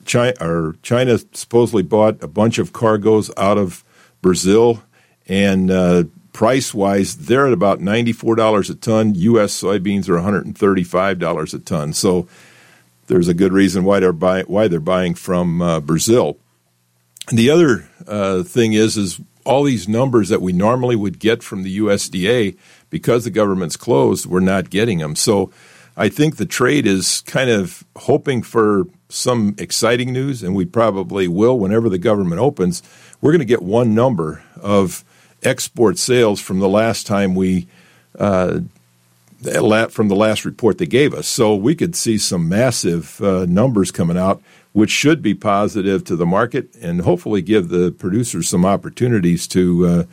China, 0.05 0.35
or 0.39 0.75
China 0.83 1.17
supposedly 1.31 1.81
bought 1.81 2.21
a 2.21 2.27
bunch 2.27 2.59
of 2.59 2.73
cargoes 2.73 3.31
out 3.37 3.57
of 3.57 3.83
Brazil, 4.21 4.83
and 5.27 5.71
uh, 5.71 6.03
price 6.31 6.75
wise, 6.75 7.17
they're 7.17 7.47
at 7.47 7.53
about 7.53 7.81
ninety 7.81 8.13
four 8.13 8.35
dollars 8.35 8.69
a 8.69 8.75
ton. 8.75 9.15
U.S. 9.15 9.59
soybeans 9.59 10.07
are 10.09 10.13
one 10.13 10.23
hundred 10.23 10.45
and 10.45 10.55
thirty 10.55 10.83
five 10.83 11.17
dollars 11.17 11.55
a 11.55 11.59
ton. 11.59 11.91
So 11.91 12.27
there's 13.07 13.27
a 13.27 13.33
good 13.33 13.51
reason 13.51 13.83
why 13.83 13.99
they're 13.99 14.13
buying 14.13 14.45
why 14.45 14.67
they're 14.67 14.79
buying 14.79 15.15
from 15.15 15.59
uh, 15.59 15.79
Brazil. 15.79 16.37
And 17.29 17.39
the 17.39 17.49
other 17.49 17.89
uh, 18.05 18.43
thing 18.43 18.73
is 18.73 18.95
is 18.95 19.19
all 19.43 19.63
these 19.63 19.87
numbers 19.87 20.29
that 20.29 20.41
we 20.41 20.53
normally 20.53 20.95
would 20.95 21.17
get 21.17 21.41
from 21.41 21.63
the 21.63 21.79
USDA 21.79 22.57
because 22.89 23.23
the 23.23 23.29
government's 23.29 23.77
closed, 23.77 24.25
we're 24.25 24.39
not 24.39 24.69
getting 24.69 24.99
them. 24.99 25.15
So 25.15 25.51
I 25.95 26.09
think 26.09 26.37
the 26.37 26.45
trade 26.45 26.85
is 26.85 27.21
kind 27.21 27.49
of 27.49 27.83
hoping 27.95 28.43
for 28.43 28.85
some 29.09 29.55
exciting 29.57 30.11
news, 30.11 30.43
and 30.43 30.55
we 30.55 30.65
probably 30.65 31.27
will 31.27 31.57
whenever 31.57 31.89
the 31.89 31.97
government 31.97 32.41
opens. 32.41 32.83
We're 33.21 33.31
going 33.31 33.39
to 33.39 33.45
get 33.45 33.61
one 33.61 33.95
number 33.95 34.43
of 34.61 35.03
export 35.43 35.97
sales 35.97 36.39
from 36.39 36.59
the 36.59 36.69
last 36.69 37.07
time 37.07 37.35
we. 37.35 37.67
Uh, 38.17 38.61
from 39.91 40.07
the 40.07 40.15
last 40.15 40.45
report 40.45 40.79
they 40.79 40.87
gave 40.87 41.13
us. 41.13 41.27
So 41.27 41.53
we 41.53 41.75
could 41.75 41.95
see 41.95 42.17
some 42.17 42.49
massive 42.49 43.21
uh, 43.21 43.45
numbers 43.45 43.91
coming 43.91 44.17
out 44.17 44.41
which 44.77 44.91
should 44.91 45.23
be 45.23 45.33
positive 45.33 46.03
to 46.03 46.15
the 46.15 46.23
market 46.23 46.75
and 46.75 47.01
hopefully 47.01 47.41
give 47.41 47.69
the 47.69 47.91
producers 47.93 48.47
some 48.47 48.63
opportunities 48.63 49.47
to 49.47 49.87
uh, 49.87 50.03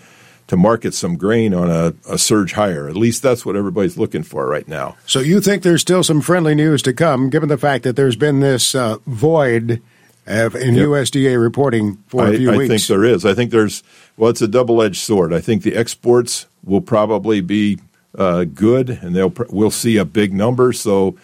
to 0.54 0.60
market 0.62 0.94
some 0.94 1.16
grain 1.16 1.52
on 1.52 1.70
a, 1.70 1.94
a, 2.08 2.18
surge 2.18 2.52
higher. 2.52 2.88
At 2.88 2.96
least 2.96 3.22
that's 3.22 3.44
what 3.44 3.56
everybody's 3.56 3.98
looking 3.98 4.22
for 4.22 4.46
right 4.46 4.66
now. 4.66 4.96
So 5.06 5.20
you 5.20 5.40
think 5.40 5.62
there's 5.62 5.82
still 5.82 6.02
some 6.02 6.20
friendly 6.20 6.54
news 6.54 6.82
to 6.82 6.92
come, 6.92 7.30
given 7.30 7.48
the 7.48 7.58
fact 7.58 7.84
that 7.84 7.96
there's 7.96 8.16
been 8.16 8.40
this 8.40 8.74
uh, 8.74 8.98
void 9.06 9.82
in 10.26 10.74
yep. 10.74 10.88
USDA 10.88 11.40
reporting 11.40 11.98
for 12.06 12.24
I, 12.24 12.30
a 12.30 12.36
few 12.38 12.50
I 12.50 12.56
weeks. 12.56 12.70
I 12.70 12.76
think 12.76 12.86
there 12.86 13.04
is. 13.04 13.26
I 13.26 13.34
think 13.34 13.50
there's 13.50 13.82
well, 14.16 14.30
it's 14.30 14.42
a 14.42 14.48
double 14.48 14.80
edged 14.80 15.00
sword. 15.00 15.34
I 15.34 15.40
think 15.40 15.62
the 15.62 15.76
exports 15.76 16.46
will 16.62 16.80
probably 16.80 17.40
be 17.40 17.78
uh, 18.16 18.44
good, 18.44 18.88
and 18.88 19.14
they'll 19.14 19.32
we'll 19.50 19.70
see 19.70 19.98
a 19.98 20.04
big 20.04 20.32
number. 20.32 20.72
So 20.72 21.16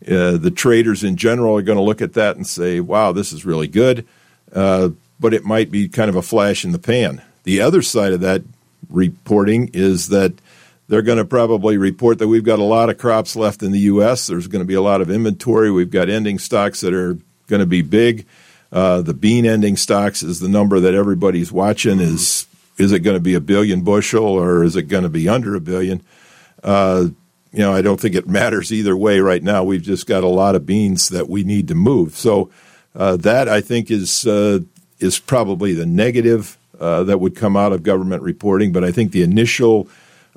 Uh, 0.00 0.38
the 0.38 0.50
traders 0.50 1.04
in 1.04 1.14
general 1.14 1.54
are 1.58 1.62
going 1.62 1.76
to 1.76 1.84
look 1.84 2.00
at 2.00 2.14
that 2.14 2.34
and 2.34 2.46
say, 2.46 2.80
wow, 2.80 3.12
this 3.12 3.34
is 3.34 3.44
really 3.44 3.68
good. 3.68 4.06
Uh, 4.50 4.88
but 5.20 5.34
it 5.34 5.44
might 5.44 5.70
be 5.70 5.90
kind 5.90 6.08
of 6.08 6.16
a 6.16 6.22
flash 6.22 6.64
in 6.64 6.72
the 6.72 6.78
pan. 6.78 7.20
The 7.44 7.60
other 7.60 7.82
side 7.82 8.14
of 8.14 8.20
that 8.22 8.42
reporting 8.88 9.70
is 9.72 10.08
that 10.08 10.32
they're 10.88 11.02
going 11.02 11.18
to 11.18 11.24
probably 11.24 11.76
report 11.76 12.18
that 12.18 12.28
we've 12.28 12.44
got 12.44 12.58
a 12.58 12.64
lot 12.64 12.90
of 12.90 12.98
crops 12.98 13.36
left 13.36 13.62
in 13.62 13.70
the 13.70 13.78
U.S. 13.80 14.26
There's 14.26 14.48
going 14.48 14.62
to 14.62 14.66
be 14.66 14.74
a 14.74 14.82
lot 14.82 15.00
of 15.00 15.10
inventory. 15.10 15.70
We've 15.70 15.90
got 15.90 16.08
ending 16.08 16.38
stocks 16.38 16.80
that 16.80 16.92
are 16.92 17.16
going 17.46 17.60
to 17.60 17.66
be 17.66 17.82
big. 17.82 18.26
Uh, 18.72 19.02
the 19.02 19.14
bean 19.14 19.46
ending 19.46 19.76
stocks 19.76 20.22
is 20.22 20.40
the 20.40 20.48
number 20.48 20.80
that 20.80 20.94
everybody's 20.94 21.52
watching. 21.52 22.00
Is 22.00 22.46
is 22.76 22.92
it 22.92 23.00
going 23.00 23.16
to 23.16 23.22
be 23.22 23.34
a 23.34 23.40
billion 23.40 23.82
bushel 23.82 24.24
or 24.24 24.64
is 24.64 24.74
it 24.74 24.84
going 24.84 25.02
to 25.02 25.08
be 25.08 25.28
under 25.28 25.54
a 25.54 25.60
billion? 25.60 26.02
Uh, 26.62 27.08
you 27.52 27.58
know, 27.58 27.72
I 27.72 27.82
don't 27.82 28.00
think 28.00 28.14
it 28.14 28.28
matters 28.28 28.72
either 28.72 28.96
way 28.96 29.20
right 29.20 29.42
now. 29.42 29.64
We've 29.64 29.82
just 29.82 30.06
got 30.06 30.24
a 30.24 30.28
lot 30.28 30.54
of 30.54 30.66
beans 30.66 31.08
that 31.08 31.28
we 31.28 31.42
need 31.42 31.68
to 31.68 31.74
move. 31.74 32.16
So 32.16 32.50
uh, 32.94 33.16
that 33.18 33.48
I 33.48 33.60
think 33.60 33.90
is 33.90 34.26
uh, 34.26 34.60
is 34.98 35.18
probably 35.18 35.72
the 35.72 35.86
negative 35.86 36.56
uh, 36.80 37.04
that 37.04 37.20
would 37.20 37.36
come 37.36 37.56
out 37.56 37.72
of 37.72 37.82
government 37.82 38.22
reporting. 38.22 38.72
But 38.72 38.84
I 38.84 38.92
think 38.92 39.12
the 39.12 39.22
initial 39.22 39.88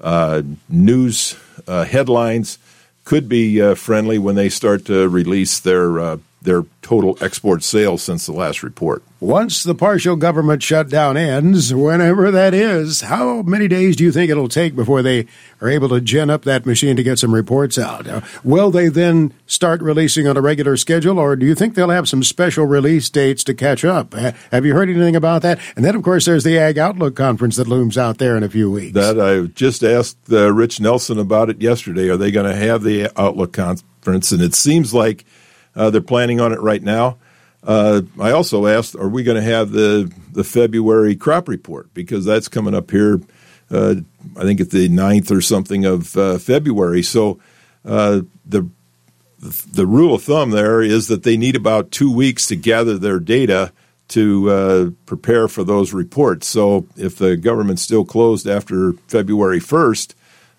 uh, 0.01 0.41
news 0.69 1.37
uh, 1.67 1.85
headlines 1.85 2.59
could 3.05 3.27
be 3.27 3.61
uh, 3.61 3.75
friendly 3.75 4.17
when 4.17 4.35
they 4.35 4.49
start 4.49 4.85
to 4.85 5.07
release 5.09 5.59
their 5.59 6.19
their 6.43 6.63
total 6.81 7.17
export 7.21 7.63
sales 7.63 8.03
since 8.03 8.25
the 8.25 8.33
last 8.33 8.63
report. 8.63 9.03
Once 9.19 9.63
the 9.63 9.73
partial 9.73 10.17
government 10.17 10.61
shutdown 10.61 11.15
ends, 11.15 11.73
whenever 11.73 12.29
that 12.29 12.53
is, 12.53 13.01
how 13.01 13.41
many 13.43 13.69
days 13.69 13.95
do 13.95 14.03
you 14.03 14.11
think 14.11 14.29
it'll 14.29 14.49
take 14.49 14.75
before 14.75 15.01
they 15.01 15.25
are 15.61 15.69
able 15.69 15.87
to 15.87 16.01
gin 16.01 16.29
up 16.29 16.43
that 16.43 16.65
machine 16.65 16.97
to 16.97 17.03
get 17.03 17.17
some 17.17 17.33
reports 17.33 17.79
out? 17.79 18.05
Uh, 18.05 18.19
will 18.43 18.69
they 18.69 18.89
then 18.89 19.33
start 19.47 19.81
releasing 19.81 20.27
on 20.27 20.35
a 20.35 20.41
regular 20.41 20.75
schedule, 20.75 21.17
or 21.19 21.37
do 21.37 21.45
you 21.45 21.55
think 21.55 21.75
they'll 21.75 21.89
have 21.89 22.09
some 22.09 22.21
special 22.21 22.65
release 22.65 23.09
dates 23.09 23.43
to 23.45 23.53
catch 23.53 23.85
up? 23.85 24.13
Have 24.13 24.65
you 24.65 24.73
heard 24.73 24.89
anything 24.89 25.15
about 25.15 25.41
that? 25.43 25.59
And 25.77 25.85
then, 25.85 25.95
of 25.95 26.03
course, 26.03 26.25
there's 26.25 26.43
the 26.43 26.57
Ag 26.57 26.77
Outlook 26.77 27.15
conference 27.15 27.55
that 27.55 27.67
looms 27.67 27.97
out 27.97 28.17
there 28.17 28.35
in 28.35 28.43
a 28.43 28.49
few 28.49 28.69
weeks. 28.69 28.93
That 28.93 29.19
I 29.19 29.47
just 29.47 29.83
asked 29.83 30.17
uh, 30.29 30.51
Rich 30.51 30.81
Nelson 30.81 31.17
about 31.17 31.49
it 31.49 31.61
yesterday. 31.61 32.09
Are 32.09 32.17
they 32.17 32.31
going 32.31 32.51
to 32.51 32.55
have 32.55 32.83
the 32.83 33.09
Outlook 33.15 33.53
conference? 33.53 34.33
And 34.33 34.41
it 34.41 34.53
seems 34.53 34.93
like 34.93 35.23
uh, 35.75 35.89
they're 35.89 36.01
planning 36.01 36.39
on 36.39 36.53
it 36.53 36.61
right 36.61 36.81
now. 36.81 37.17
Uh, 37.65 38.01
I 38.19 38.31
also 38.31 38.67
asked, 38.67 38.95
are 38.95 39.07
we 39.07 39.23
going 39.23 39.41
to 39.41 39.49
have 39.49 39.71
the 39.71 40.11
the 40.31 40.43
February 40.43 41.15
crop 41.15 41.47
report 41.47 41.93
because 41.93 42.25
that's 42.25 42.47
coming 42.47 42.73
up 42.73 42.91
here? 42.91 43.21
Uh, 43.71 43.95
I 44.37 44.43
think 44.43 44.59
at 44.61 44.69
the 44.69 44.89
9th 44.89 45.31
or 45.31 45.41
something 45.41 45.85
of 45.85 46.15
uh, 46.17 46.37
February. 46.37 47.01
So 47.01 47.39
uh, 47.85 48.21
the 48.45 48.67
the 49.39 49.85
rule 49.85 50.15
of 50.15 50.23
thumb 50.23 50.51
there 50.51 50.81
is 50.81 51.07
that 51.07 51.23
they 51.23 51.35
need 51.35 51.55
about 51.55 51.91
two 51.91 52.11
weeks 52.11 52.47
to 52.47 52.55
gather 52.55 52.97
their 52.97 53.19
data 53.19 53.73
to 54.09 54.49
uh, 54.49 54.89
prepare 55.05 55.47
for 55.47 55.63
those 55.63 55.93
reports. 55.93 56.47
So 56.47 56.87
if 56.95 57.17
the 57.17 57.35
government's 57.35 57.81
still 57.81 58.05
closed 58.05 58.47
after 58.47 58.93
February 59.07 59.59
1st, 59.59 60.13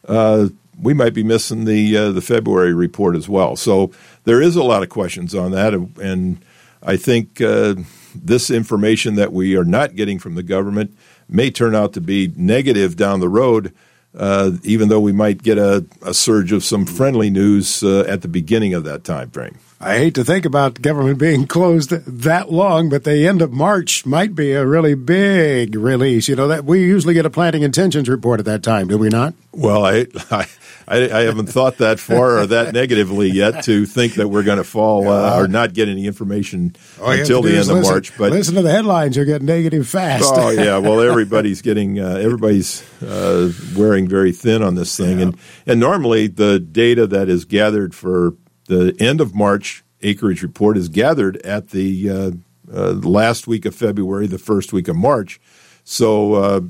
uh, 0.09 0.49
we 0.81 0.95
might 0.95 1.15
be 1.15 1.23
missing 1.23 1.65
the 1.65 2.11
the 2.13 2.23
February 2.23 2.75
report 2.75 3.17
as 3.17 3.29
well. 3.29 3.57
So 3.57 3.93
there 4.25 4.41
is 4.41 4.57
a 4.57 4.63
lot 4.63 4.83
of 4.83 4.89
questions 4.89 5.35
on 5.35 5.51
that, 5.53 5.75
and 5.75 6.45
I 6.83 6.97
think 6.97 7.41
uh, 7.41 7.75
this 8.15 8.51
information 8.51 9.15
that 9.17 9.33
we 9.33 9.57
are 9.57 9.65
not 9.65 9.97
getting 9.97 10.19
from 10.19 10.35
the 10.35 10.43
government 10.43 10.97
may 11.29 11.51
turn 11.51 11.75
out 11.75 11.93
to 11.95 12.01
be 12.01 12.33
negative 12.37 12.97
down 12.97 13.21
the 13.21 13.29
road. 13.29 13.73
Uh, 14.17 14.53
even 14.63 14.89
though 14.89 15.01
we 15.01 15.11
might 15.11 15.43
get 15.43 15.59
a, 15.59 15.85
a 16.03 16.15
surge 16.15 16.53
of 16.53 16.63
some 16.63 16.87
friendly 16.87 17.31
news 17.31 17.83
uh, 17.83 18.05
at 18.07 18.23
the 18.23 18.29
beginning 18.29 18.73
of 18.73 18.85
that 18.85 19.03
time 19.03 19.29
frame. 19.29 19.59
I 19.81 19.99
hate 19.99 20.15
to 20.15 20.25
think 20.25 20.45
about 20.45 20.81
government 20.81 21.19
being 21.19 21.47
closed 21.49 21.91
that 21.91 22.51
long, 22.51 22.89
but 22.89 23.05
the 23.05 23.27
end 23.27 23.43
of 23.43 23.53
March 23.53 24.07
might 24.07 24.35
be 24.35 24.53
a 24.53 24.67
really 24.67 24.95
big 24.95 25.75
release. 25.75 26.29
You 26.29 26.37
know 26.37 26.49
that 26.49 26.65
we 26.65 26.81
usually 26.81 27.15
get 27.15 27.27
a 27.27 27.31
planting 27.31 27.63
intentions 27.63 28.09
report 28.09 28.41
at 28.41 28.47
that 28.47 28.63
time, 28.63 28.89
do 28.89 28.99
we 28.99 29.09
not? 29.09 29.35
Well, 29.53 29.85
I, 29.85 30.07
I 30.31 30.47
I, 30.87 31.23
haven't 31.23 31.47
thought 31.47 31.79
that 31.79 31.99
far 31.99 32.39
or 32.39 32.47
that 32.47 32.75
negatively 32.75 33.31
yet 33.31 33.65
to 33.65 33.87
think 33.87 34.15
that 34.15 34.29
we're 34.29 34.43
going 34.43 34.59
to 34.59 34.65
fall 34.65 35.09
uh, 35.09 35.39
or 35.39 35.49
not 35.49 35.73
get 35.73 35.89
any 35.89 36.07
information 36.07 36.77
until 37.01 37.43
the 37.43 37.51
end 37.51 37.71
of 37.71 37.77
listen, 37.77 37.93
March. 37.93 38.17
But 38.19 38.33
listen 38.33 38.55
to 38.57 38.63
the 38.63 38.71
headlines; 38.71 39.17
you're 39.17 39.25
getting 39.25 39.47
negative 39.47 39.89
fast. 39.89 40.33
Oh 40.35 40.51
yeah, 40.51 40.79
well 40.79 41.01
everybody's 41.01 41.63
getting 41.63 41.99
uh, 41.99 42.17
everybody's 42.17 42.83
uh, 43.03 43.51
wearing 43.77 44.09
very 44.09 44.33
thin 44.33 44.63
on 44.63 44.75
this 44.75 44.97
thing, 44.97 45.19
yeah. 45.19 45.27
and 45.27 45.39
and 45.67 45.81
normally 45.81 46.27
the 46.27 46.59
data 46.59 47.07
that 47.07 47.29
is 47.29 47.45
gathered 47.45 47.95
for 47.95 48.35
the 48.67 48.97
end 48.99 49.21
of 49.21 49.35
March 49.35 49.85
acreage 50.03 50.43
report 50.43 50.77
is 50.77 50.89
gathered 50.89 51.37
at 51.39 51.71
the 51.71 52.11
uh, 52.11 52.31
uh, 52.73 52.93
last 52.93 53.47
week 53.47 53.65
of 53.65 53.75
February, 53.75 54.27
the 54.27 54.39
first 54.39 54.73
week 54.73 54.89
of 54.89 54.97
March. 54.97 55.41
So 55.85 56.35
uh, 56.35 56.61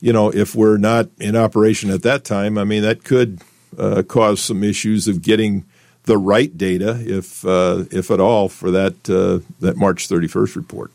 you 0.00 0.12
know, 0.12 0.30
if 0.30 0.54
we're 0.54 0.76
not 0.76 1.08
in 1.18 1.36
operation 1.36 1.90
at 1.90 2.02
that 2.02 2.24
time, 2.24 2.58
I 2.58 2.64
mean, 2.64 2.82
that 2.82 3.04
could 3.04 3.40
uh, 3.78 4.02
cause 4.02 4.40
some 4.40 4.62
issues 4.62 5.08
of 5.08 5.22
getting 5.22 5.64
the 6.04 6.18
right 6.18 6.56
data, 6.56 7.02
if 7.04 7.44
uh, 7.44 7.84
if 7.90 8.10
at 8.10 8.20
all, 8.20 8.48
for 8.48 8.70
that 8.70 9.10
uh, 9.10 9.44
that 9.60 9.76
March 9.76 10.08
31st 10.08 10.56
report. 10.56 10.92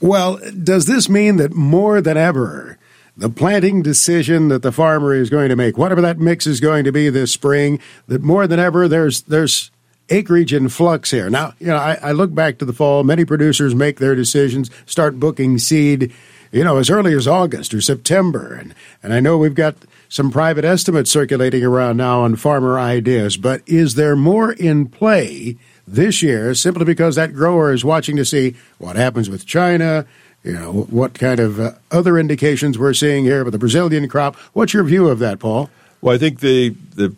Well, 0.00 0.40
does 0.62 0.86
this 0.86 1.08
mean 1.08 1.36
that 1.36 1.52
more 1.52 2.00
than 2.00 2.16
ever, 2.16 2.78
the 3.20 3.30
planting 3.30 3.82
decision 3.82 4.48
that 4.48 4.62
the 4.62 4.72
farmer 4.72 5.14
is 5.14 5.30
going 5.30 5.50
to 5.50 5.56
make, 5.56 5.78
whatever 5.78 6.00
that 6.00 6.18
mix 6.18 6.46
is 6.46 6.58
going 6.58 6.84
to 6.84 6.92
be 6.92 7.10
this 7.10 7.32
spring, 7.32 7.78
that 8.08 8.22
more 8.22 8.46
than 8.46 8.58
ever 8.58 8.88
there's 8.88 9.22
there's 9.22 9.70
acreage 10.08 10.52
in 10.52 10.68
flux 10.68 11.10
here. 11.12 11.30
Now, 11.30 11.54
you 11.60 11.68
know, 11.68 11.76
I, 11.76 11.98
I 12.02 12.12
look 12.12 12.34
back 12.34 12.58
to 12.58 12.64
the 12.64 12.72
fall. 12.72 13.04
Many 13.04 13.24
producers 13.24 13.74
make 13.76 13.98
their 14.00 14.16
decisions, 14.16 14.68
start 14.86 15.20
booking 15.20 15.58
seed 15.58 16.12
you 16.52 16.64
know, 16.64 16.78
as 16.78 16.90
early 16.90 17.14
as 17.14 17.28
August 17.28 17.72
or 17.72 17.80
September. 17.80 18.54
And, 18.54 18.74
and 19.02 19.12
I 19.12 19.20
know 19.20 19.38
we've 19.38 19.54
got 19.54 19.76
some 20.08 20.30
private 20.30 20.64
estimates 20.64 21.10
circulating 21.10 21.62
around 21.62 21.96
now 21.96 22.22
on 22.22 22.36
farmer 22.36 22.78
ideas, 22.78 23.36
but 23.36 23.62
is 23.66 23.94
there 23.94 24.16
more 24.16 24.52
in 24.52 24.86
play 24.86 25.56
this 25.86 26.22
year 26.22 26.54
simply 26.54 26.84
because 26.84 27.14
that 27.14 27.32
grower 27.32 27.72
is 27.72 27.84
watching 27.84 28.16
to 28.16 28.24
see 28.24 28.56
what 28.78 28.96
happens 28.96 29.30
with 29.30 29.46
China? 29.46 30.06
You 30.42 30.52
know, 30.54 30.72
what 30.88 31.14
kind 31.14 31.38
of 31.38 31.60
uh, 31.60 31.72
other 31.90 32.18
indications 32.18 32.78
we're 32.78 32.94
seeing 32.94 33.24
here 33.24 33.44
with 33.44 33.52
the 33.52 33.58
Brazilian 33.58 34.08
crop? 34.08 34.36
What's 34.54 34.72
your 34.72 34.84
view 34.84 35.08
of 35.08 35.18
that, 35.18 35.38
Paul? 35.38 35.68
Well, 36.00 36.14
I 36.14 36.18
think 36.18 36.40
the, 36.40 36.70
the 36.94 37.14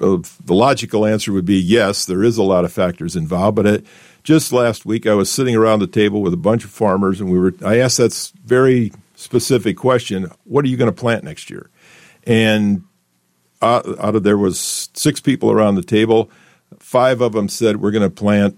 uh, 0.00 0.18
the 0.44 0.54
logical 0.54 1.04
answer 1.04 1.32
would 1.32 1.44
be 1.44 1.58
yes, 1.58 2.06
there 2.06 2.22
is 2.22 2.38
a 2.38 2.42
lot 2.42 2.64
of 2.64 2.72
factors 2.72 3.14
involved, 3.14 3.56
but 3.56 3.66
it, 3.66 3.86
just 4.22 4.52
last 4.52 4.86
week 4.86 5.06
I 5.06 5.14
was 5.14 5.30
sitting 5.30 5.54
around 5.54 5.80
the 5.80 5.86
table 5.86 6.22
with 6.22 6.32
a 6.32 6.38
bunch 6.38 6.64
of 6.64 6.70
farmers, 6.70 7.20
and 7.20 7.30
we 7.30 7.38
were. 7.38 7.54
I 7.64 7.78
asked 7.78 7.98
that 7.98 8.32
very 8.44 8.92
specific 9.16 9.76
question: 9.76 10.30
What 10.44 10.64
are 10.64 10.68
you 10.68 10.76
going 10.76 10.90
to 10.90 10.98
plant 10.98 11.24
next 11.24 11.50
year? 11.50 11.70
And 12.26 12.84
out, 13.62 13.86
out 14.00 14.16
of 14.16 14.22
there 14.22 14.38
was 14.38 14.58
six 14.58 15.20
people 15.20 15.50
around 15.50 15.74
the 15.74 15.82
table. 15.82 16.30
Five 16.78 17.20
of 17.20 17.32
them 17.32 17.48
said 17.48 17.76
we're 17.76 17.92
going 17.92 18.02
to 18.02 18.10
plant 18.10 18.56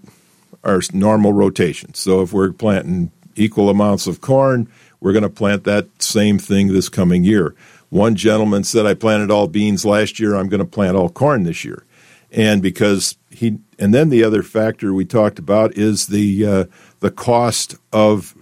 our 0.63 0.81
normal 0.91 1.33
rotation. 1.33 1.93
So 1.93 2.21
if 2.21 2.33
we're 2.33 2.51
planting 2.51 3.11
equal 3.39 3.69
amounts 3.69 4.07
of 4.07 4.21
corn, 4.21 4.69
we're 4.99 5.13
going 5.13 5.23
to 5.23 5.29
plant 5.29 5.63
that 5.63 5.87
same 6.01 6.37
thing 6.37 6.67
this 6.67 6.89
coming 6.89 7.23
year. 7.23 7.55
One 7.89 8.15
gentleman 8.15 8.63
said, 8.63 8.85
I 8.85 8.93
planted 8.93 9.31
all 9.31 9.47
beans 9.47 9.85
last 9.85 10.19
year. 10.19 10.35
I'm 10.35 10.49
going 10.49 10.59
to 10.59 10.65
plant 10.65 10.95
all 10.95 11.09
corn 11.09 11.43
this 11.43 11.65
year. 11.65 11.83
And 12.31 12.61
because 12.61 13.17
he 13.31 13.57
and 13.79 13.93
then 13.93 14.09
the 14.09 14.23
other 14.23 14.43
factor 14.43 14.93
we 14.93 15.05
talked 15.05 15.39
about 15.39 15.75
is 15.75 16.07
the 16.07 16.45
uh, 16.45 16.65
the 16.99 17.09
cost 17.09 17.75
of 17.91 18.35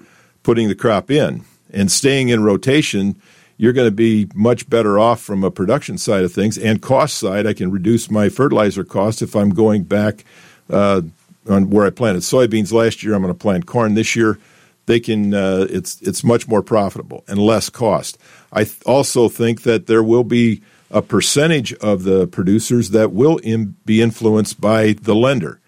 putting 0.43 0.67
the 0.67 0.75
crop 0.75 1.09
in 1.09 1.45
and 1.71 1.91
staying 1.91 2.29
in 2.29 2.43
rotation. 2.43 3.15
You're 3.59 3.73
going 3.73 3.87
to 3.87 3.95
be 3.95 4.27
much 4.35 4.69
better 4.69 4.99
off 4.99 5.19
from 5.21 5.43
a 5.43 5.49
production 5.49 5.97
side 5.97 6.23
of 6.23 6.31
things 6.31 6.57
and 6.57 6.81
cost 6.81 7.17
side. 7.17 7.47
I 7.47 7.53
can 7.53 7.71
reduce 7.71 8.11
my 8.11 8.29
fertilizer 8.29 8.83
cost 8.83 9.21
if 9.21 9.35
I'm 9.35 9.49
going 9.49 9.83
back 9.83 10.25
uh, 10.69 11.01
on 11.49 11.69
where 11.71 11.85
I 11.85 11.89
planted 11.89 12.21
soybeans 12.21 12.71
last 12.71 13.01
year. 13.01 13.15
I'm 13.15 13.21
going 13.21 13.33
to 13.33 13.39
plant 13.39 13.65
corn 13.65 13.95
this 13.95 14.15
year. 14.15 14.37
They 14.87 14.99
can. 14.99 15.33
Uh, 15.33 15.67
it's 15.69 16.01
it's 16.01 16.23
much 16.23 16.47
more 16.47 16.63
profitable 16.63 17.23
and 17.27 17.37
less 17.37 17.69
cost. 17.69 18.17
I 18.51 18.63
th- 18.63 18.81
also 18.85 19.29
think 19.29 19.61
that 19.61 19.85
there 19.85 20.01
will 20.01 20.23
be 20.23 20.63
a 20.89 21.01
percentage 21.01 21.73
of 21.75 22.03
the 22.03 22.27
producers 22.27 22.91
that 22.91 23.11
will 23.11 23.37
in, 23.37 23.75
be 23.85 24.01
influenced 24.01 24.59
by 24.59 24.93
the 24.93 25.13
lender 25.13 25.59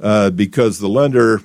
uh, 0.00 0.30
because 0.30 0.78
the 0.78 0.88
lender 0.88 1.40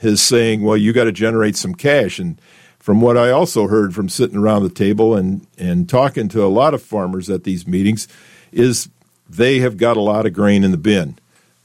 is 0.00 0.22
saying, 0.22 0.62
well, 0.62 0.76
you 0.76 0.92
got 0.92 1.04
to 1.04 1.12
generate 1.12 1.56
some 1.56 1.74
cash. 1.74 2.18
And 2.18 2.40
from 2.78 3.00
what 3.00 3.16
I 3.16 3.30
also 3.30 3.66
heard 3.66 3.94
from 3.94 4.08
sitting 4.08 4.38
around 4.38 4.62
the 4.62 4.70
table 4.70 5.14
and, 5.14 5.46
and 5.58 5.88
talking 5.88 6.28
to 6.28 6.44
a 6.44 6.48
lot 6.48 6.74
of 6.74 6.82
farmers 6.82 7.28
at 7.28 7.44
these 7.44 7.66
meetings, 7.66 8.08
is 8.52 8.88
they 9.28 9.58
have 9.58 9.76
got 9.76 9.96
a 9.96 10.00
lot 10.00 10.24
of 10.24 10.32
grain 10.32 10.64
in 10.64 10.70
the 10.70 10.78
bin. 10.78 11.18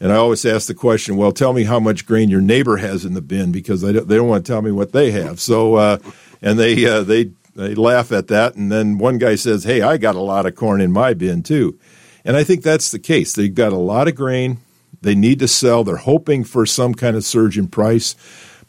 And 0.03 0.11
I 0.11 0.17
always 0.17 0.43
ask 0.43 0.67
the 0.67 0.73
question, 0.73 1.15
well, 1.15 1.31
tell 1.31 1.53
me 1.53 1.63
how 1.63 1.79
much 1.79 2.05
grain 2.05 2.27
your 2.27 2.41
neighbor 2.41 2.75
has 2.75 3.05
in 3.05 3.13
the 3.13 3.21
bin 3.21 3.53
because 3.53 3.79
they 3.79 3.93
don't, 3.93 4.05
they 4.05 4.17
don't 4.17 4.27
want 4.27 4.45
to 4.45 4.51
tell 4.51 4.61
me 4.61 4.69
what 4.69 4.91
they 4.91 5.11
have. 5.11 5.39
So, 5.39 5.75
uh, 5.75 5.97
and 6.41 6.59
they, 6.59 6.85
uh, 6.85 7.03
they 7.03 7.31
they 7.55 7.73
laugh 7.73 8.11
at 8.11 8.27
that, 8.27 8.55
and 8.55 8.69
then 8.69 8.97
one 8.97 9.17
guy 9.17 9.35
says, 9.35 9.63
"Hey, 9.63 9.81
I 9.81 9.95
got 9.95 10.15
a 10.15 10.19
lot 10.19 10.45
of 10.45 10.55
corn 10.55 10.81
in 10.81 10.91
my 10.91 11.13
bin 11.13 11.41
too," 11.41 11.79
and 12.25 12.35
I 12.35 12.43
think 12.43 12.63
that's 12.63 12.91
the 12.91 12.99
case. 12.99 13.31
They've 13.31 13.53
got 13.53 13.71
a 13.71 13.77
lot 13.77 14.09
of 14.09 14.15
grain. 14.15 14.57
They 15.01 15.15
need 15.15 15.39
to 15.39 15.47
sell. 15.47 15.85
They're 15.85 15.95
hoping 15.95 16.43
for 16.43 16.65
some 16.65 16.95
kind 16.95 17.15
of 17.15 17.23
surge 17.23 17.57
in 17.57 17.69
price. 17.69 18.15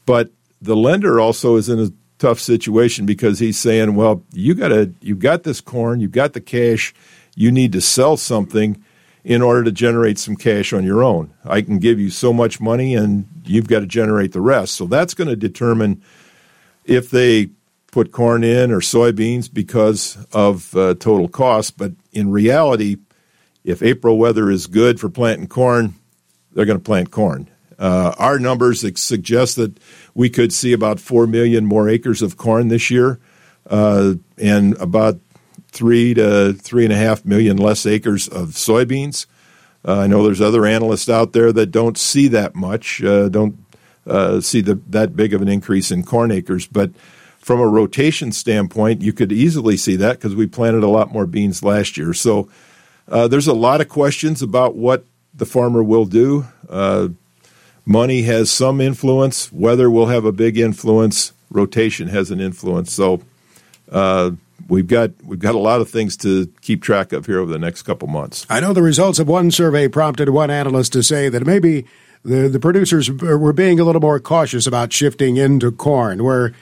But 0.07 0.31
the 0.63 0.77
lender 0.77 1.19
also 1.19 1.57
is 1.57 1.69
in 1.69 1.81
a 1.81 1.91
tough 2.19 2.39
situation 2.39 3.07
because 3.07 3.41
he's 3.41 3.59
saying, 3.59 3.97
well, 3.97 4.23
you 4.33 4.55
got 4.55 4.69
to 4.69 4.93
you've 5.01 5.19
got 5.19 5.43
this 5.43 5.61
corn, 5.61 5.99
you've 5.99 6.13
got 6.13 6.35
the 6.35 6.41
cash, 6.41 6.95
you 7.35 7.51
need 7.51 7.73
to 7.73 7.81
sell 7.81 8.17
something 8.17 8.84
in 9.25 9.41
order 9.41 9.65
to 9.65 9.73
generate 9.73 10.19
some 10.19 10.37
cash 10.37 10.73
on 10.73 10.85
your 10.85 11.03
own. 11.03 11.33
I 11.45 11.63
can 11.63 11.79
give 11.79 11.99
you 11.99 12.11
so 12.11 12.33
much 12.33 12.61
money 12.61 12.95
and 12.95 13.27
you've 13.45 13.69
got 13.69 13.81
to 13.81 13.87
generate 13.87 14.33
the 14.33 14.41
rest. 14.43 14.75
So 14.75 14.87
that's 14.87 15.15
going 15.15 15.29
to 15.29 15.37
determine 15.37 16.03
if 16.85 17.11
they 17.11 17.49
put 17.91 18.13
corn 18.13 18.45
in 18.45 18.71
or 18.71 18.81
soybeans 18.81 19.53
because 19.53 20.19
of 20.33 20.77
uh, 20.77 20.95
total 20.95 21.29
cost. 21.29 21.79
But 21.79 21.93
in 22.13 22.31
reality, 22.31 22.99
if 23.65 23.83
April 23.83 24.19
weather 24.19 24.51
is 24.51 24.67
good 24.67 25.01
for 25.01 25.09
planting 25.09 25.49
corn, 25.49 25.95
they're 26.53 26.67
going 26.67 26.79
to 26.79 26.85
plant 26.85 27.11
corn. 27.11 27.49
Uh, 27.79 28.15
our 28.19 28.39
numbers 28.39 28.85
suggest 29.01 29.57
that 29.57 29.79
we 30.15 30.29
could 30.29 30.53
see 30.53 30.73
about 30.73 31.01
4 31.01 31.27
million 31.27 31.65
more 31.65 31.89
acres 31.89 32.21
of 32.21 32.37
corn 32.37 32.69
this 32.69 32.91
year 32.91 33.19
uh, 33.69 34.15
and 34.39 34.77
about 34.77 35.19
3 35.75 36.15
to 36.15 36.23
3.5 36.57 37.25
million 37.25 37.57
less 37.57 37.85
acres 37.85 38.29
of 38.29 38.51
soybeans. 38.51 39.27
Uh, 39.87 40.01
I 40.01 40.07
know 40.07 40.23
there's 40.23 40.41
other 40.41 40.65
analysts 40.65 41.09
out 41.09 41.33
there 41.33 41.53
that 41.53 41.67
don't 41.67 41.99
see 41.99 42.29
that 42.29 42.55
much, 42.55 43.03
uh, 43.03 43.29
don't 43.29 43.59
uh, 44.07 44.41
see 44.41 44.61
the, 44.61 44.81
that 44.89 45.17
big 45.17 45.35
of 45.35 45.43
an 45.43 45.49
increase 45.49 45.91
in 45.91 46.05
corn 46.05 46.31
acres. 46.31 46.67
But 46.67 46.93
from 47.39 47.61
a 47.61 47.69
rotation 47.69 48.33
standpoint, 48.33 49.03
you 49.03 49.13
could 49.13 49.33
easily 49.33 49.77
see 49.77 49.97
that 49.97 50.17
because 50.17 50.35
we 50.35 50.47
planted 50.47 50.83
a 50.83 50.89
lot 50.89 51.13
more 51.13 51.27
beans 51.27 51.63
last 51.63 51.99
year. 51.99 52.15
So 52.15 52.49
uh, 53.09 53.29
there's 53.29 53.49
a 53.49 53.53
lot 53.53 53.83
of 53.83 53.89
questions 53.89 54.41
about 54.41 54.77
what 54.77 55.05
the 55.35 55.45
farmer 55.45 55.83
will 55.83 56.07
do. 56.07 56.47
Uh, 56.71 57.09
money 57.85 58.23
has 58.23 58.51
some 58.51 58.81
influence. 58.81 59.53
Weather 59.53 59.91
will 59.91 60.07
have 60.07 60.25
a 60.25 60.33
big 60.33 60.57
influence. 60.57 61.33
Rotation 61.51 62.09
has 62.09 62.31
an 62.31 62.41
influence. 62.41 62.93
So 62.93 63.21
uh, 63.91 64.31
we've 64.69 64.87
got 64.87 65.11
we've 65.25 65.39
got 65.39 65.55
a 65.55 65.59
lot 65.59 65.81
of 65.81 65.89
things 65.89 66.17
to 66.19 66.47
keep 66.61 66.83
track 66.83 67.13
of 67.13 67.27
here 67.27 67.39
over 67.39 67.51
the 67.51 67.59
next 67.59 67.83
couple 67.83 68.09
months. 68.09 68.47
I 68.49 68.61
know 68.61 68.73
the 68.73 68.83
results 68.83 69.19
of 69.19 69.29
one 69.29 69.51
survey 69.51 69.89
prompted 69.89 70.31
one 70.31 70.51
analyst 70.51 70.93
to 70.95 71.03
say 71.03 71.29
that 71.29 71.47
maybe 71.47 71.87
the 72.25 72.49
the 72.49 72.61
producers 72.61 73.11
were 73.11 73.53
being 73.53 73.81
a 73.81 73.85
little 73.85 74.01
more 74.01 74.21
cautious 74.21 74.67
about 74.67 74.93
shifting 74.93 75.37
into 75.37 75.71
corn, 75.71 76.25
where 76.25 76.53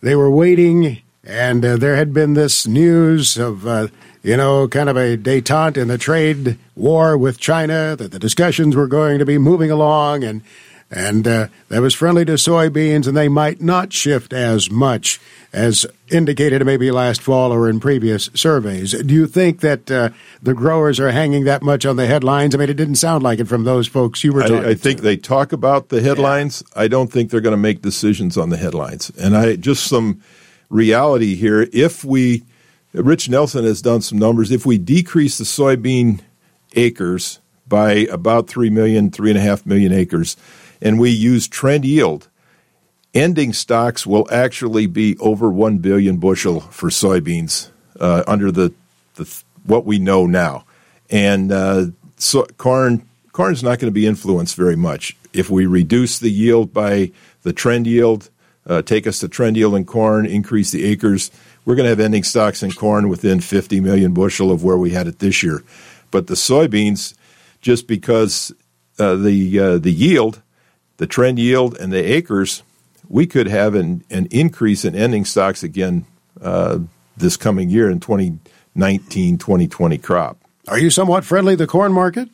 they 0.00 0.14
were 0.16 0.30
waiting, 0.30 1.02
and 1.24 1.64
uh, 1.64 1.76
there 1.76 1.96
had 1.96 2.12
been 2.12 2.34
this 2.34 2.66
news 2.66 3.36
of. 3.38 3.66
Uh, 3.66 3.88
you 4.24 4.36
know, 4.36 4.68
kind 4.68 4.88
of 4.88 4.96
a 4.96 5.16
detente 5.16 5.76
in 5.76 5.88
the 5.88 5.98
trade 5.98 6.56
war 6.76 7.18
with 7.18 7.40
China, 7.40 7.96
that 7.96 8.12
the 8.12 8.20
discussions 8.20 8.76
were 8.76 8.86
going 8.86 9.18
to 9.18 9.26
be 9.26 9.36
moving 9.36 9.68
along, 9.68 10.22
and 10.22 10.42
and 10.92 11.26
uh, 11.26 11.48
that 11.68 11.80
was 11.80 11.94
friendly 11.94 12.26
to 12.26 12.32
soybeans, 12.32 13.08
and 13.08 13.16
they 13.16 13.28
might 13.28 13.62
not 13.62 13.94
shift 13.94 14.34
as 14.34 14.70
much 14.70 15.18
as 15.50 15.86
indicated 16.10 16.64
maybe 16.66 16.90
last 16.90 17.22
fall 17.22 17.50
or 17.50 17.68
in 17.68 17.80
previous 17.80 18.28
surveys. 18.34 18.92
Do 18.92 19.14
you 19.14 19.26
think 19.26 19.60
that 19.60 19.90
uh, 19.90 20.10
the 20.42 20.52
growers 20.52 21.00
are 21.00 21.10
hanging 21.10 21.44
that 21.44 21.62
much 21.62 21.86
on 21.86 21.96
the 21.96 22.06
headlines? 22.06 22.54
I 22.54 22.58
mean, 22.58 22.68
it 22.68 22.76
didn't 22.76 22.96
sound 22.96 23.22
like 23.22 23.38
it 23.38 23.48
from 23.48 23.64
those 23.64 23.88
folks 23.88 24.22
you 24.22 24.34
were 24.34 24.42
talking 24.42 24.64
I, 24.64 24.70
I 24.70 24.74
think 24.74 24.98
to. 24.98 25.02
they 25.02 25.16
talk 25.16 25.52
about 25.52 25.88
the 25.88 26.02
headlines. 26.02 26.62
Yeah. 26.76 26.82
I 26.82 26.88
don't 26.88 27.10
think 27.10 27.30
they're 27.30 27.40
going 27.40 27.52
to 27.52 27.56
make 27.56 27.80
decisions 27.80 28.36
on 28.36 28.50
the 28.50 28.58
headlines. 28.58 29.10
And 29.18 29.34
I 29.34 29.56
just 29.56 29.86
some 29.86 30.22
reality 30.68 31.36
here. 31.36 31.68
If 31.72 32.04
we, 32.04 32.42
Rich 32.92 33.30
Nelson 33.30 33.64
has 33.64 33.80
done 33.80 34.02
some 34.02 34.18
numbers. 34.18 34.50
If 34.50 34.66
we 34.66 34.76
decrease 34.76 35.38
the 35.38 35.44
soybean 35.44 36.20
acres 36.74 37.38
by 37.66 37.92
about 38.10 38.48
3 38.48 38.68
million, 38.68 39.10
3.5 39.10 39.64
million 39.64 39.92
acres, 39.92 40.36
and 40.82 40.98
we 40.98 41.10
use 41.10 41.48
trend 41.48 41.84
yield, 41.84 42.28
ending 43.14 43.52
stocks 43.52 44.06
will 44.06 44.28
actually 44.30 44.86
be 44.86 45.16
over 45.18 45.48
1 45.48 45.78
billion 45.78 46.16
bushel 46.18 46.60
for 46.60 46.90
soybeans 46.90 47.70
uh, 48.00 48.24
under 48.26 48.50
the, 48.50 48.72
the, 49.14 49.42
what 49.64 49.86
we 49.86 49.98
know 49.98 50.26
now. 50.26 50.64
And 51.08 51.52
uh, 51.52 51.86
so 52.16 52.44
corn 52.58 53.08
corn's 53.32 53.62
not 53.62 53.78
going 53.78 53.90
to 53.90 53.94
be 53.94 54.06
influenced 54.06 54.56
very 54.56 54.76
much. 54.76 55.16
If 55.32 55.48
we 55.48 55.64
reduce 55.64 56.18
the 56.18 56.30
yield 56.30 56.74
by 56.74 57.12
the 57.42 57.52
trend 57.52 57.86
yield, 57.86 58.28
uh, 58.66 58.82
take 58.82 59.06
us 59.06 59.20
to 59.20 59.28
trend 59.28 59.56
yield 59.56 59.74
in 59.74 59.86
corn, 59.86 60.26
increase 60.26 60.70
the 60.70 60.84
acres, 60.84 61.30
we're 61.64 61.74
going 61.74 61.84
to 61.84 61.90
have 61.90 62.00
ending 62.00 62.24
stocks 62.24 62.62
in 62.62 62.72
corn 62.72 63.08
within 63.08 63.40
50 63.40 63.80
million 63.80 64.12
bushel 64.12 64.50
of 64.50 64.64
where 64.64 64.76
we 64.76 64.90
had 64.90 65.06
it 65.06 65.20
this 65.20 65.42
year. 65.42 65.62
But 66.10 66.26
the 66.26 66.34
soybeans, 66.34 67.14
just 67.60 67.86
because 67.86 68.52
uh, 68.98 69.14
the 69.16 69.58
uh, 69.58 69.78
the 69.78 69.92
yield, 69.92 70.42
the 70.96 71.06
trend 71.06 71.38
yield, 71.38 71.76
and 71.78 71.92
the 71.92 72.02
acres 72.02 72.62
we 73.08 73.26
could 73.26 73.46
have 73.46 73.74
an, 73.74 74.04
an 74.10 74.26
increase 74.30 74.84
in 74.84 74.94
ending 74.94 75.24
stocks 75.24 75.62
again 75.62 76.06
uh, 76.40 76.78
this 77.16 77.36
coming 77.36 77.68
year 77.68 77.90
in 77.90 78.00
2019 78.00 79.38
2020 79.38 79.98
crop. 79.98 80.38
Are 80.68 80.78
you 80.78 80.90
somewhat 80.90 81.24
friendly 81.24 81.54
to 81.54 81.58
the 81.58 81.66
corn 81.66 81.92
market? 81.92 82.28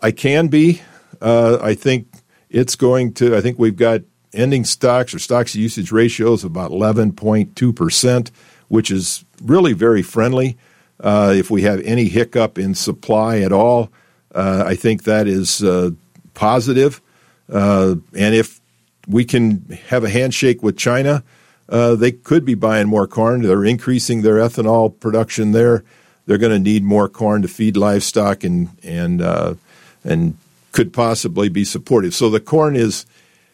I 0.00 0.10
can 0.10 0.48
be. 0.48 0.82
Uh, 1.20 1.58
I 1.62 1.74
think 1.74 2.08
it's 2.50 2.76
going 2.76 3.14
to, 3.14 3.36
I 3.36 3.40
think 3.40 3.58
we've 3.58 3.76
got 3.76 4.02
ending 4.34 4.64
stocks 4.64 5.14
or 5.14 5.18
stocks 5.18 5.52
to 5.52 5.60
usage 5.60 5.92
ratios 5.92 6.44
of 6.44 6.50
about 6.50 6.70
11.2%, 6.70 8.30
which 8.68 8.90
is 8.90 9.24
really 9.42 9.72
very 9.72 10.02
friendly. 10.02 10.58
Uh, 11.00 11.32
if 11.36 11.50
we 11.50 11.62
have 11.62 11.80
any 11.80 12.04
hiccup 12.06 12.58
in 12.58 12.74
supply 12.74 13.38
at 13.38 13.52
all, 13.52 13.90
uh, 14.34 14.64
I 14.66 14.74
think 14.74 15.04
that 15.04 15.26
is 15.26 15.62
uh, 15.62 15.90
positive. 16.34 17.00
Uh, 17.52 17.96
and 18.16 18.34
if 18.34 18.60
we 19.06 19.24
can 19.24 19.78
have 19.88 20.04
a 20.04 20.10
handshake 20.10 20.62
with 20.62 20.76
China. 20.76 21.22
Uh, 21.68 21.94
they 21.94 22.12
could 22.12 22.44
be 22.44 22.54
buying 22.54 22.88
more 22.88 23.06
corn. 23.06 23.42
They're 23.42 23.64
increasing 23.64 24.22
their 24.22 24.36
ethanol 24.36 24.98
production 24.98 25.52
there. 25.52 25.84
They're 26.26 26.38
going 26.38 26.52
to 26.52 26.58
need 26.58 26.84
more 26.84 27.08
corn 27.08 27.42
to 27.42 27.48
feed 27.48 27.76
livestock 27.76 28.44
and 28.44 28.70
and 28.82 29.20
uh, 29.22 29.54
and 30.04 30.36
could 30.72 30.92
possibly 30.92 31.48
be 31.48 31.64
supportive. 31.64 32.14
So 32.14 32.30
the 32.30 32.40
corn 32.40 32.76
is 32.76 33.06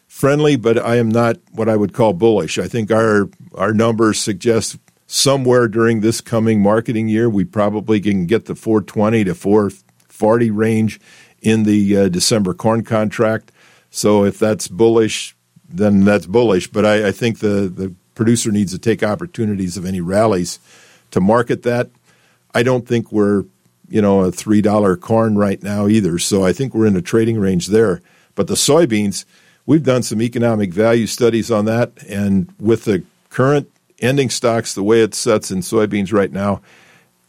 friendly, 0.07 0.55
but 0.55 0.77
I 0.77 0.97
am 0.97 1.09
not 1.09 1.37
what 1.51 1.69
I 1.69 1.75
would 1.75 1.93
call 1.93 2.13
bullish. 2.13 2.57
I 2.57 2.67
think 2.67 2.91
our 2.91 3.29
our 3.55 3.73
numbers 3.73 4.19
suggest 4.19 4.77
somewhere 5.05 5.67
during 5.67 6.01
this 6.01 6.21
coming 6.21 6.61
marketing 6.61 7.07
year 7.07 7.29
we 7.29 7.43
probably 7.43 7.99
can 7.99 8.25
get 8.25 8.45
the 8.45 8.55
420 8.55 9.23
to 9.25 9.35
440 9.35 10.51
range 10.51 10.99
in 11.41 11.63
the 11.63 11.97
uh, 11.97 12.09
December 12.09 12.53
corn 12.53 12.83
contract. 12.83 13.51
So 13.95 14.25
if 14.25 14.39
that's 14.39 14.67
bullish, 14.67 15.35
then 15.69 16.03
that's 16.03 16.25
bullish. 16.25 16.67
But 16.67 16.83
I, 16.83 17.09
I 17.09 17.11
think 17.11 17.39
the, 17.39 17.71
the 17.73 17.93
producer 18.15 18.51
needs 18.51 18.71
to 18.71 18.79
take 18.79 19.03
opportunities 19.03 19.77
of 19.77 19.85
any 19.85 20.01
rallies 20.01 20.57
to 21.11 21.21
market 21.21 21.61
that. 21.61 21.91
I 22.55 22.63
don't 22.63 22.87
think 22.87 23.11
we're 23.11 23.45
you 23.87 24.01
know 24.01 24.21
a 24.21 24.31
three 24.31 24.63
dollar 24.63 24.97
corn 24.97 25.37
right 25.37 25.61
now 25.61 25.87
either. 25.87 26.17
So 26.17 26.43
I 26.43 26.53
think 26.53 26.73
we're 26.73 26.87
in 26.87 26.95
a 26.95 27.03
trading 27.03 27.37
range 27.39 27.67
there. 27.67 28.01
But 28.33 28.47
the 28.47 28.55
soybeans, 28.55 29.25
we've 29.67 29.83
done 29.83 30.01
some 30.01 30.23
economic 30.23 30.73
value 30.73 31.05
studies 31.05 31.51
on 31.51 31.65
that, 31.65 31.91
and 32.09 32.51
with 32.59 32.85
the 32.85 33.03
current 33.29 33.69
ending 33.99 34.31
stocks 34.31 34.73
the 34.73 34.81
way 34.81 35.01
it 35.01 35.13
sets 35.13 35.51
in 35.51 35.59
soybeans 35.59 36.11
right 36.11 36.31
now, 36.31 36.61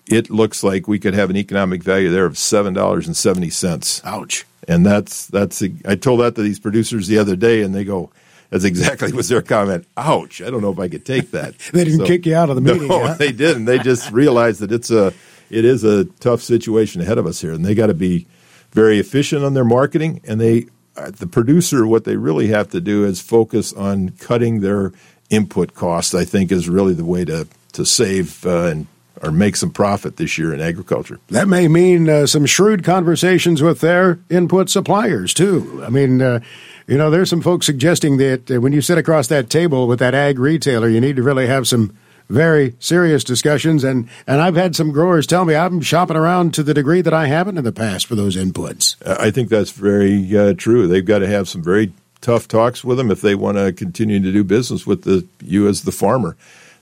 it 0.06 0.30
looks 0.30 0.62
like 0.62 0.86
we 0.86 0.98
could 0.98 1.14
have 1.14 1.30
an 1.30 1.36
economic 1.36 1.82
value 1.82 2.10
there 2.10 2.26
of 2.26 2.36
seven 2.36 2.74
dollars 2.74 3.06
and 3.06 3.16
seventy 3.16 3.50
cents. 3.50 4.02
Ouch! 4.04 4.44
And 4.68 4.84
that's 4.84 5.26
that's 5.26 5.62
I 5.86 5.96
told 5.96 6.20
that 6.20 6.34
to 6.36 6.42
these 6.42 6.58
producers 6.58 7.06
the 7.06 7.18
other 7.18 7.36
day, 7.36 7.62
and 7.62 7.74
they 7.74 7.84
go, 7.84 8.10
that's 8.50 8.64
exactly 8.64 9.12
was 9.12 9.28
their 9.28 9.42
comment. 9.42 9.86
Ouch! 9.96 10.40
I 10.40 10.50
don't 10.50 10.62
know 10.62 10.70
if 10.70 10.78
I 10.78 10.88
could 10.88 11.04
take 11.04 11.32
that. 11.32 11.58
they 11.72 11.84
didn't 11.84 12.00
so, 12.00 12.06
kick 12.06 12.26
you 12.26 12.36
out 12.36 12.50
of 12.50 12.56
the 12.56 12.62
meeting. 12.62 12.88
No, 12.88 13.06
huh? 13.06 13.14
they 13.18 13.32
didn't. 13.32 13.64
They 13.64 13.78
just 13.78 14.10
realized 14.12 14.60
that 14.60 14.70
it's 14.70 14.90
a 14.90 15.12
it 15.50 15.64
is 15.64 15.84
a 15.84 16.04
tough 16.04 16.40
situation 16.40 17.00
ahead 17.00 17.18
of 17.18 17.26
us 17.26 17.40
here, 17.40 17.52
and 17.52 17.64
they 17.64 17.74
got 17.74 17.86
to 17.86 17.94
be 17.94 18.26
very 18.70 18.98
efficient 18.98 19.44
on 19.44 19.54
their 19.54 19.64
marketing. 19.64 20.20
And 20.24 20.40
they, 20.40 20.66
uh, 20.96 21.10
the 21.10 21.26
producer, 21.26 21.86
what 21.86 22.04
they 22.04 22.16
really 22.16 22.48
have 22.48 22.70
to 22.70 22.80
do 22.80 23.04
is 23.04 23.20
focus 23.20 23.72
on 23.72 24.10
cutting 24.10 24.60
their 24.60 24.92
input 25.30 25.74
costs. 25.74 26.14
I 26.14 26.24
think 26.24 26.52
is 26.52 26.68
really 26.68 26.94
the 26.94 27.04
way 27.04 27.24
to 27.24 27.48
to 27.72 27.84
save 27.84 28.46
uh, 28.46 28.66
and 28.66 28.86
or 29.22 29.30
make 29.30 29.56
some 29.56 29.70
profit 29.70 30.16
this 30.16 30.38
year 30.38 30.52
in 30.52 30.60
agriculture. 30.60 31.20
That 31.28 31.48
may 31.48 31.68
mean 31.68 32.08
uh, 32.08 32.26
some 32.26 32.46
shrewd 32.46 32.84
conversations 32.84 33.62
with 33.62 33.80
their 33.80 34.18
input 34.28 34.70
suppliers 34.70 35.32
too. 35.32 35.82
I 35.84 35.90
mean, 35.90 36.20
uh, 36.20 36.40
you 36.86 36.98
know, 36.98 37.10
there's 37.10 37.30
some 37.30 37.40
folks 37.40 37.66
suggesting 37.66 38.18
that 38.18 38.50
uh, 38.50 38.60
when 38.60 38.72
you 38.72 38.80
sit 38.80 38.98
across 38.98 39.28
that 39.28 39.48
table 39.48 39.86
with 39.86 39.98
that 40.00 40.14
ag 40.14 40.38
retailer, 40.38 40.88
you 40.88 41.00
need 41.00 41.16
to 41.16 41.22
really 41.22 41.46
have 41.46 41.66
some 41.66 41.96
very 42.28 42.74
serious 42.78 43.22
discussions. 43.22 43.84
And, 43.84 44.08
and 44.26 44.40
I've 44.40 44.56
had 44.56 44.74
some 44.74 44.92
growers 44.92 45.26
tell 45.26 45.44
me 45.44 45.54
I'm 45.54 45.80
shopping 45.80 46.16
around 46.16 46.54
to 46.54 46.62
the 46.62 46.74
degree 46.74 47.02
that 47.02 47.12
I 47.12 47.26
haven't 47.26 47.58
in 47.58 47.64
the 47.64 47.72
past 47.72 48.06
for 48.06 48.14
those 48.14 48.36
inputs. 48.36 48.96
I 49.06 49.30
think 49.30 49.48
that's 49.48 49.72
very 49.72 50.36
uh, 50.36 50.54
true. 50.54 50.86
They've 50.86 51.04
got 51.04 51.18
to 51.18 51.26
have 51.26 51.48
some 51.48 51.62
very 51.62 51.92
tough 52.20 52.48
talks 52.48 52.82
with 52.82 52.96
them 52.96 53.10
if 53.10 53.20
they 53.20 53.34
want 53.34 53.58
to 53.58 53.72
continue 53.72 54.20
to 54.20 54.32
do 54.32 54.42
business 54.42 54.86
with 54.86 55.02
the 55.02 55.26
you 55.42 55.68
as 55.68 55.82
the 55.82 55.92
farmer. 55.92 56.36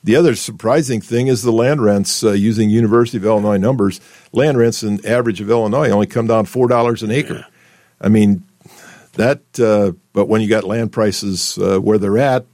The 0.05 0.17
other 0.17 0.35
surprising 0.35 1.01
thing 1.01 1.29
is 1.29 1.43
the 1.43 1.53
land 1.53 1.83
rents. 1.83 2.25
Uh, 2.25 2.33
using 2.33 2.71
University 2.71 3.19
of 3.19 3.25
Illinois 3.25 3.57
numbers, 3.57 4.01
land 4.33 4.59
rents 4.59 4.83
in 4.83 5.05
average 5.07 5.41
of 5.41 5.49
Illinois 5.49 5.91
only 5.91 6.07
come 6.07 6.27
down 6.27 6.47
four 6.47 6.69
dollars 6.69 7.03
an 7.03 7.11
acre. 7.11 7.47
I 8.01 8.09
mean, 8.09 8.43
that. 9.15 9.41
Uh, 9.59 9.93
but 10.13 10.27
when 10.27 10.41
you 10.41 10.49
got 10.49 10.65
land 10.65 10.93
prices 10.93 11.57
uh, 11.59 11.79
where 11.79 11.99
they're 11.99 12.19
at, 12.19 12.47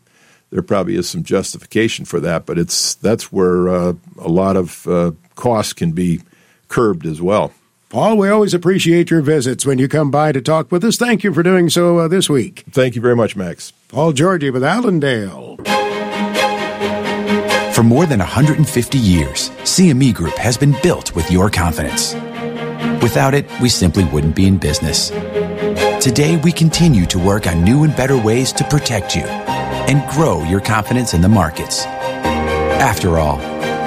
there 0.50 0.62
probably 0.62 0.96
is 0.96 1.08
some 1.08 1.22
justification 1.22 2.04
for 2.04 2.20
that. 2.20 2.44
But 2.44 2.58
it's 2.58 2.94
that's 2.96 3.32
where 3.32 3.68
uh, 3.68 3.92
a 4.18 4.28
lot 4.28 4.56
of 4.56 4.86
uh, 4.86 5.12
costs 5.34 5.72
can 5.72 5.92
be 5.92 6.20
curbed 6.68 7.06
as 7.06 7.22
well. 7.22 7.52
Paul, 7.88 8.18
we 8.18 8.28
always 8.28 8.52
appreciate 8.52 9.10
your 9.10 9.22
visits 9.22 9.64
when 9.64 9.78
you 9.78 9.88
come 9.88 10.10
by 10.10 10.32
to 10.32 10.42
talk 10.42 10.70
with 10.70 10.84
us. 10.84 10.98
Thank 10.98 11.24
you 11.24 11.32
for 11.32 11.42
doing 11.42 11.70
so 11.70 11.98
uh, 12.00 12.08
this 12.08 12.28
week. 12.28 12.64
Thank 12.70 12.94
you 12.94 13.00
very 13.00 13.16
much, 13.16 13.34
Max. 13.34 13.72
Paul 13.88 14.12
Georgy 14.12 14.50
with 14.50 14.62
Allendale. 14.62 15.56
For 17.78 17.84
more 17.84 18.06
than 18.06 18.18
150 18.18 18.98
years, 18.98 19.50
CME 19.62 20.12
Group 20.12 20.34
has 20.34 20.58
been 20.58 20.74
built 20.82 21.14
with 21.14 21.30
your 21.30 21.48
confidence. 21.48 22.12
Without 23.00 23.34
it, 23.34 23.46
we 23.60 23.68
simply 23.68 24.02
wouldn't 24.02 24.34
be 24.34 24.48
in 24.48 24.58
business. 24.58 25.10
Today, 26.04 26.40
we 26.42 26.50
continue 26.50 27.06
to 27.06 27.20
work 27.20 27.46
on 27.46 27.62
new 27.62 27.84
and 27.84 27.94
better 27.94 28.20
ways 28.20 28.50
to 28.54 28.64
protect 28.64 29.14
you 29.14 29.22
and 29.22 30.10
grow 30.10 30.42
your 30.42 30.60
confidence 30.60 31.14
in 31.14 31.20
the 31.20 31.28
markets. 31.28 31.84
After 31.86 33.16
all, 33.16 33.38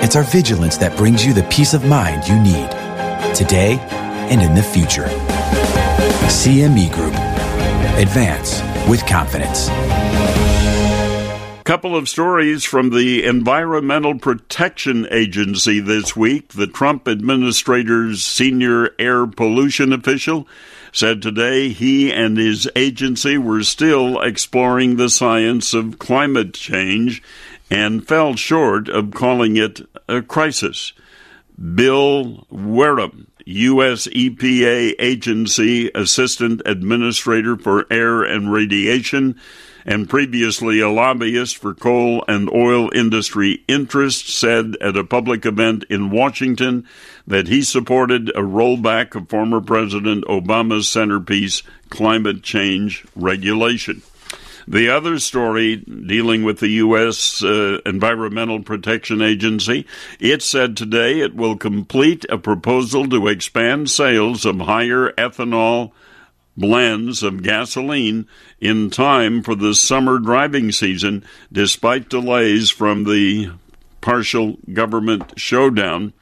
it's 0.02 0.16
our 0.16 0.24
vigilance 0.24 0.78
that 0.78 0.96
brings 0.96 1.26
you 1.26 1.34
the 1.34 1.44
peace 1.50 1.74
of 1.74 1.84
mind 1.84 2.26
you 2.30 2.40
need 2.40 2.72
today 3.36 3.78
and 4.32 4.42
in 4.42 4.56
the 4.56 4.64
future. 4.64 5.10
CME 6.30 6.94
Group. 6.94 7.14
Advance 8.00 8.62
with 8.90 9.06
confidence. 9.06 9.68
Couple 11.64 11.96
of 11.96 12.10
stories 12.10 12.64
from 12.64 12.90
the 12.90 13.24
Environmental 13.24 14.18
Protection 14.18 15.08
Agency 15.12 15.80
this 15.80 16.16
week. 16.16 16.54
The 16.54 16.66
Trump 16.66 17.08
administrator's 17.08 18.24
senior 18.24 18.90
air 18.98 19.28
pollution 19.28 19.94
official 19.94 20.48
said 20.92 21.22
today 21.22 21.70
he 21.70 22.12
and 22.12 22.36
his 22.36 22.68
agency 22.76 23.38
were 23.38 23.62
still 23.62 24.20
exploring 24.22 24.96
the 24.96 25.10
science 25.10 25.74
of 25.76 26.00
climate 26.00 26.56
change 26.56 27.22
and 27.70 28.08
fell 28.08 28.36
short 28.36 28.90
of 28.90 29.12
calling 29.12 29.56
it 29.56 29.82
a 30.10 30.24
crisis. 30.24 30.94
Bill 31.76 32.48
Wehrum, 32.52 33.28
U.S. 33.46 34.08
EPA 34.08 34.96
Agency 34.98 35.92
Assistant 35.94 36.64
Administrator 36.66 37.56
for 37.56 37.86
Air 37.92 38.24
and 38.24 38.52
Radiation, 38.52 39.40
and 39.86 40.10
previously 40.10 40.80
a 40.80 40.90
lobbyist 40.90 41.58
for 41.58 41.74
coal 41.74 42.24
and 42.28 42.50
oil 42.52 42.90
industry 42.94 43.64
interests, 43.68 44.34
said 44.34 44.76
at 44.82 44.98
a 44.98 45.04
public 45.04 45.46
event 45.46 45.84
in 45.90 46.10
Washington 46.10 46.88
that 47.28 47.48
he 47.48 47.62
supported 47.62 48.30
a 48.30 48.42
rollback 48.42 49.16
of 49.16 49.30
former 49.30 49.62
President 49.62 50.24
Obama's 50.26 50.90
centerpiece, 50.90 51.64
climate 51.90 52.44
change 52.44 53.06
regulation. 53.16 54.02
The 54.68 54.90
other 54.90 55.20
story 55.20 55.78
dealing 55.78 56.44
with 56.44 56.60
the 56.60 56.70
U.S. 56.70 57.44
Uh, 57.44 57.80
Environmental 57.86 58.62
Protection 58.62 59.22
Agency, 59.22 59.86
it 60.20 60.42
said 60.42 60.78
today 60.78 61.20
it 61.20 61.36
will 61.36 61.58
complete 61.58 62.26
a 62.30 62.38
proposal 62.38 63.10
to 63.10 63.28
expand 63.28 63.90
sales 63.90 64.46
of 64.46 64.60
higher 64.60 65.12
ethanol 65.14 65.92
blends 66.58 67.24
of 67.24 67.44
gasoline 67.44 68.28
in 68.60 68.90
time 68.90 69.42
for 69.42 69.56
the 69.56 69.74
summer 69.74 70.20
driving 70.20 70.72
season, 70.72 71.24
despite 71.52 72.10
delays 72.10 72.70
from 72.70 73.04
the 73.04 73.52
partial 74.02 74.58
government 74.74 75.34
showdown. 75.38 76.14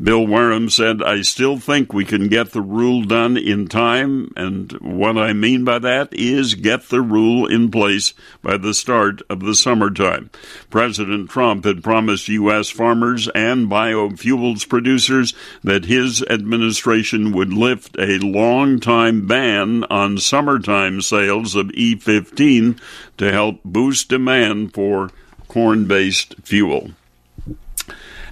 Bill 0.00 0.26
Wehrum 0.26 0.70
said, 0.70 1.02
I 1.02 1.20
still 1.20 1.58
think 1.58 1.92
we 1.92 2.04
can 2.04 2.28
get 2.28 2.52
the 2.52 2.62
rule 2.62 3.02
done 3.02 3.36
in 3.36 3.68
time. 3.68 4.32
And 4.36 4.72
what 4.80 5.18
I 5.18 5.32
mean 5.34 5.64
by 5.64 5.78
that 5.80 6.08
is 6.12 6.54
get 6.54 6.88
the 6.88 7.02
rule 7.02 7.46
in 7.46 7.70
place 7.70 8.14
by 8.42 8.56
the 8.56 8.72
start 8.72 9.20
of 9.28 9.40
the 9.40 9.54
summertime. 9.54 10.30
President 10.70 11.28
Trump 11.28 11.64
had 11.64 11.84
promised 11.84 12.28
U.S. 12.28 12.70
farmers 12.70 13.28
and 13.28 13.70
biofuels 13.70 14.66
producers 14.66 15.34
that 15.62 15.84
his 15.84 16.22
administration 16.22 17.32
would 17.32 17.52
lift 17.52 17.94
a 17.98 18.18
long 18.18 18.80
time 18.80 19.26
ban 19.26 19.84
on 19.84 20.16
summertime 20.16 21.02
sales 21.02 21.54
of 21.54 21.66
E15 21.68 22.80
to 23.18 23.30
help 23.30 23.60
boost 23.62 24.08
demand 24.08 24.72
for 24.72 25.10
corn 25.48 25.84
based 25.86 26.34
fuel. 26.42 26.92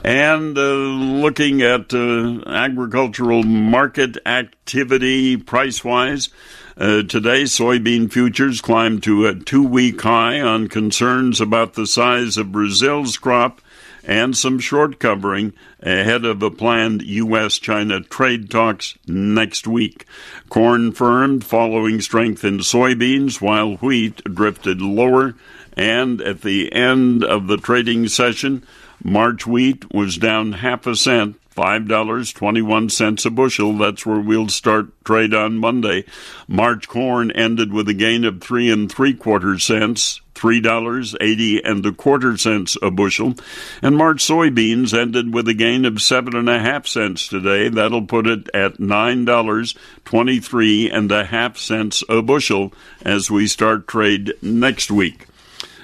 And 0.02 0.56
uh, 0.56 0.62
looking 0.62 1.60
at 1.60 1.92
uh, 1.92 2.40
agricultural 2.46 3.42
market 3.42 4.16
activity 4.24 5.36
price 5.36 5.84
wise, 5.84 6.30
uh, 6.78 7.02
today 7.02 7.42
soybean 7.42 8.10
futures 8.10 8.62
climbed 8.62 9.02
to 9.02 9.26
a 9.26 9.34
two 9.34 9.62
week 9.62 10.00
high 10.00 10.40
on 10.40 10.68
concerns 10.68 11.38
about 11.38 11.74
the 11.74 11.86
size 11.86 12.38
of 12.38 12.50
Brazil's 12.50 13.18
crop 13.18 13.60
and 14.02 14.34
some 14.34 14.58
short 14.58 14.98
covering 14.98 15.52
ahead 15.80 16.24
of 16.24 16.42
a 16.42 16.50
planned 16.50 17.02
U.S. 17.02 17.58
China 17.58 18.00
trade 18.00 18.50
talks 18.50 18.96
next 19.06 19.66
week. 19.66 20.06
Corn 20.48 20.92
firmed 20.92 21.44
following 21.44 22.00
strength 22.00 22.42
in 22.42 22.58
soybeans, 22.58 23.42
while 23.42 23.76
wheat 23.76 24.24
drifted 24.24 24.80
lower. 24.80 25.34
And 25.74 26.22
at 26.22 26.40
the 26.40 26.72
end 26.72 27.22
of 27.22 27.46
the 27.46 27.58
trading 27.58 28.08
session, 28.08 28.66
March 29.02 29.46
wheat 29.46 29.92
was 29.92 30.18
down 30.18 30.52
half 30.52 30.86
a 30.86 30.94
cent, 30.94 31.36
$5.21 31.56 33.26
a 33.26 33.30
bushel. 33.30 33.76
That's 33.76 34.06
where 34.06 34.20
we'll 34.20 34.48
start 34.48 35.04
trade 35.04 35.34
on 35.34 35.58
Monday. 35.58 36.04
March 36.46 36.88
corn 36.88 37.30
ended 37.32 37.72
with 37.72 37.88
a 37.88 37.94
gain 37.94 38.24
of 38.24 38.40
three 38.40 38.70
and 38.70 38.90
three 38.90 39.14
quarter 39.14 39.58
cents. 39.58 40.20
Three 40.32 40.62
dollars 40.62 41.14
eighty 41.20 41.62
and 41.62 41.84
a 41.84 41.92
quarter 41.92 42.34
cents 42.38 42.74
a 42.80 42.90
bushel, 42.90 43.34
and 43.82 43.94
March 43.94 44.26
soybeans 44.26 44.98
ended 44.98 45.34
with 45.34 45.46
a 45.48 45.52
gain 45.52 45.84
of 45.84 46.00
seven 46.00 46.34
and 46.34 46.48
a 46.48 46.58
half 46.58 46.86
cents 46.86 47.28
today. 47.28 47.68
That'll 47.68 48.06
put 48.06 48.26
it 48.26 48.48
at 48.54 48.80
nine 48.80 49.26
dollars 49.26 49.74
twenty 50.06 50.40
three 50.40 50.90
and 50.90 51.12
a 51.12 51.26
half 51.26 51.58
cents 51.58 52.02
a 52.08 52.22
bushel 52.22 52.72
as 53.02 53.30
we 53.30 53.46
start 53.46 53.86
trade 53.86 54.32
next 54.40 54.90
week. 54.90 55.26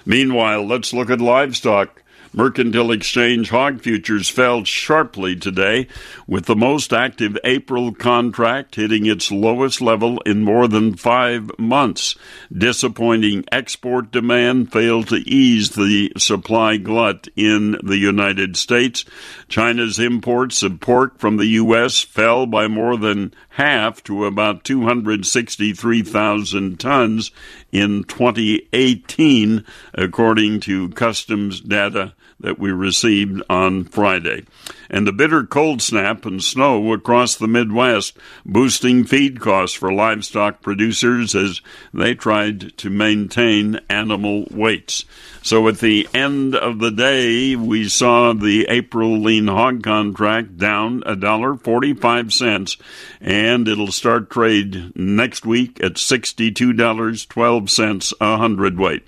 Meanwhile, 0.06 0.66
let's 0.66 0.94
look 0.94 1.10
at 1.10 1.20
livestock. 1.20 2.02
Mercantile 2.36 2.92
Exchange 2.92 3.48
hog 3.48 3.80
futures 3.80 4.28
fell 4.28 4.62
sharply 4.62 5.34
today, 5.36 5.88
with 6.26 6.44
the 6.44 6.54
most 6.54 6.92
active 6.92 7.38
April 7.44 7.94
contract 7.94 8.74
hitting 8.74 9.06
its 9.06 9.32
lowest 9.32 9.80
level 9.80 10.20
in 10.26 10.42
more 10.42 10.68
than 10.68 10.96
five 10.96 11.50
months. 11.58 12.14
Disappointing 12.52 13.46
export 13.50 14.12
demand 14.12 14.70
failed 14.70 15.08
to 15.08 15.26
ease 15.26 15.70
the 15.70 16.12
supply 16.18 16.76
glut 16.76 17.26
in 17.36 17.78
the 17.82 17.96
United 17.96 18.58
States. 18.58 19.06
China's 19.48 19.98
imports 19.98 20.62
of 20.62 20.78
pork 20.78 21.18
from 21.18 21.38
the 21.38 21.46
U.S. 21.46 22.02
fell 22.02 22.44
by 22.44 22.68
more 22.68 22.98
than 22.98 23.32
half 23.48 24.04
to 24.04 24.26
about 24.26 24.62
263,000 24.62 26.78
tons 26.78 27.30
in 27.72 28.04
2018, 28.04 29.64
according 29.94 30.60
to 30.60 30.90
customs 30.90 31.62
data 31.62 32.12
that 32.38 32.58
we 32.58 32.70
received 32.70 33.42
on 33.48 33.84
Friday. 33.84 34.44
And 34.90 35.06
the 35.06 35.12
bitter 35.12 35.44
cold 35.44 35.80
snap 35.82 36.26
and 36.26 36.42
snow 36.42 36.92
across 36.92 37.34
the 37.34 37.48
Midwest 37.48 38.16
boosting 38.44 39.04
feed 39.04 39.40
costs 39.40 39.76
for 39.76 39.92
livestock 39.92 40.60
producers 40.60 41.34
as 41.34 41.60
they 41.92 42.14
tried 42.14 42.76
to 42.78 42.90
maintain 42.90 43.80
animal 43.88 44.46
weights. 44.50 45.04
So 45.42 45.66
at 45.68 45.78
the 45.78 46.08
end 46.12 46.54
of 46.54 46.78
the 46.78 46.90
day, 46.90 47.56
we 47.56 47.88
saw 47.88 48.32
the 48.32 48.66
April 48.68 49.18
lean 49.18 49.46
hog 49.46 49.82
contract 49.82 50.58
down 50.58 51.02
a 51.06 51.16
dollar 51.16 51.56
forty-five 51.56 52.32
cents, 52.32 52.76
and 53.20 53.66
it'll 53.66 53.92
start 53.92 54.30
trade 54.30 54.92
next 54.96 55.46
week 55.46 55.82
at 55.82 55.98
sixty-two 55.98 56.72
dollars 56.72 57.24
twelve 57.24 57.70
cents 57.70 58.12
a 58.20 58.36
hundredweight. 58.36 59.06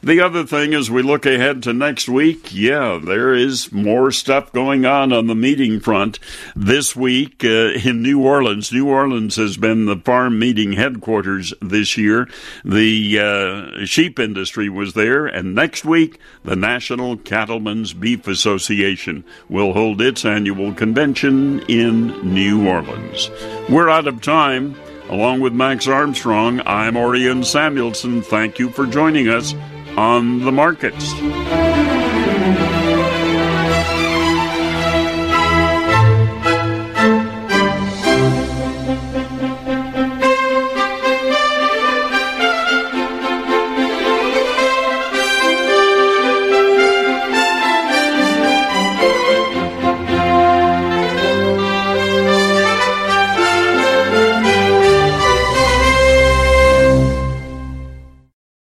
The 0.06 0.22
other 0.22 0.46
thing 0.46 0.76
as 0.76 0.92
we 0.92 1.02
look 1.02 1.26
ahead 1.26 1.64
to 1.64 1.74
next 1.74 2.08
week, 2.08 2.54
yeah, 2.54 3.00
there 3.04 3.34
is 3.34 3.72
more 3.72 4.12
stuff 4.12 4.54
going 4.54 4.86
on 4.86 5.12
on 5.12 5.26
the 5.26 5.34
meeting 5.34 5.80
front 5.80 6.20
this 6.56 6.96
week 6.96 7.44
uh, 7.44 7.72
in 7.74 8.04
New 8.04 8.22
Orleans. 8.22 8.72
New 8.72 8.88
Orleans 8.88 9.36
has 9.38 9.58
been 9.58 9.88
the 9.88 9.96
farm 9.96 10.38
meeting 10.38 10.74
headquarters 10.74 11.56
this 11.60 11.98
year. 11.98 12.30
The 12.64 13.20
uh, 13.20 13.86
sheep 13.88 14.20
industry 14.20 14.70
was 14.70 14.94
there, 14.94 15.26
and 15.26 15.56
next 15.56 15.86
week, 15.86 16.20
the 16.44 16.56
National 16.56 17.18
Cattlemen's 17.18 17.94
Beef 17.94 18.28
Association 18.28 19.24
will 19.50 19.74
hold 19.74 20.02
its 20.02 20.24
annual 20.24 20.72
convention 20.72 21.62
in 21.62 22.10
New 22.32 22.70
Orleans. 22.70 23.32
We're 23.68 23.90
out 23.90 24.06
of 24.06 24.22
time. 24.22 24.76
Along 25.08 25.40
with 25.40 25.54
Max 25.54 25.88
Armstrong, 25.88 26.62
I'm 26.66 26.98
Orion 26.98 27.44
Samuelson. 27.44 28.24
Thank 28.24 28.58
you 28.58 28.72
for 28.72 28.88
joining 28.88 29.30
us 29.30 29.54
on 29.98 30.44
the 30.44 30.52
markets. 30.52 31.14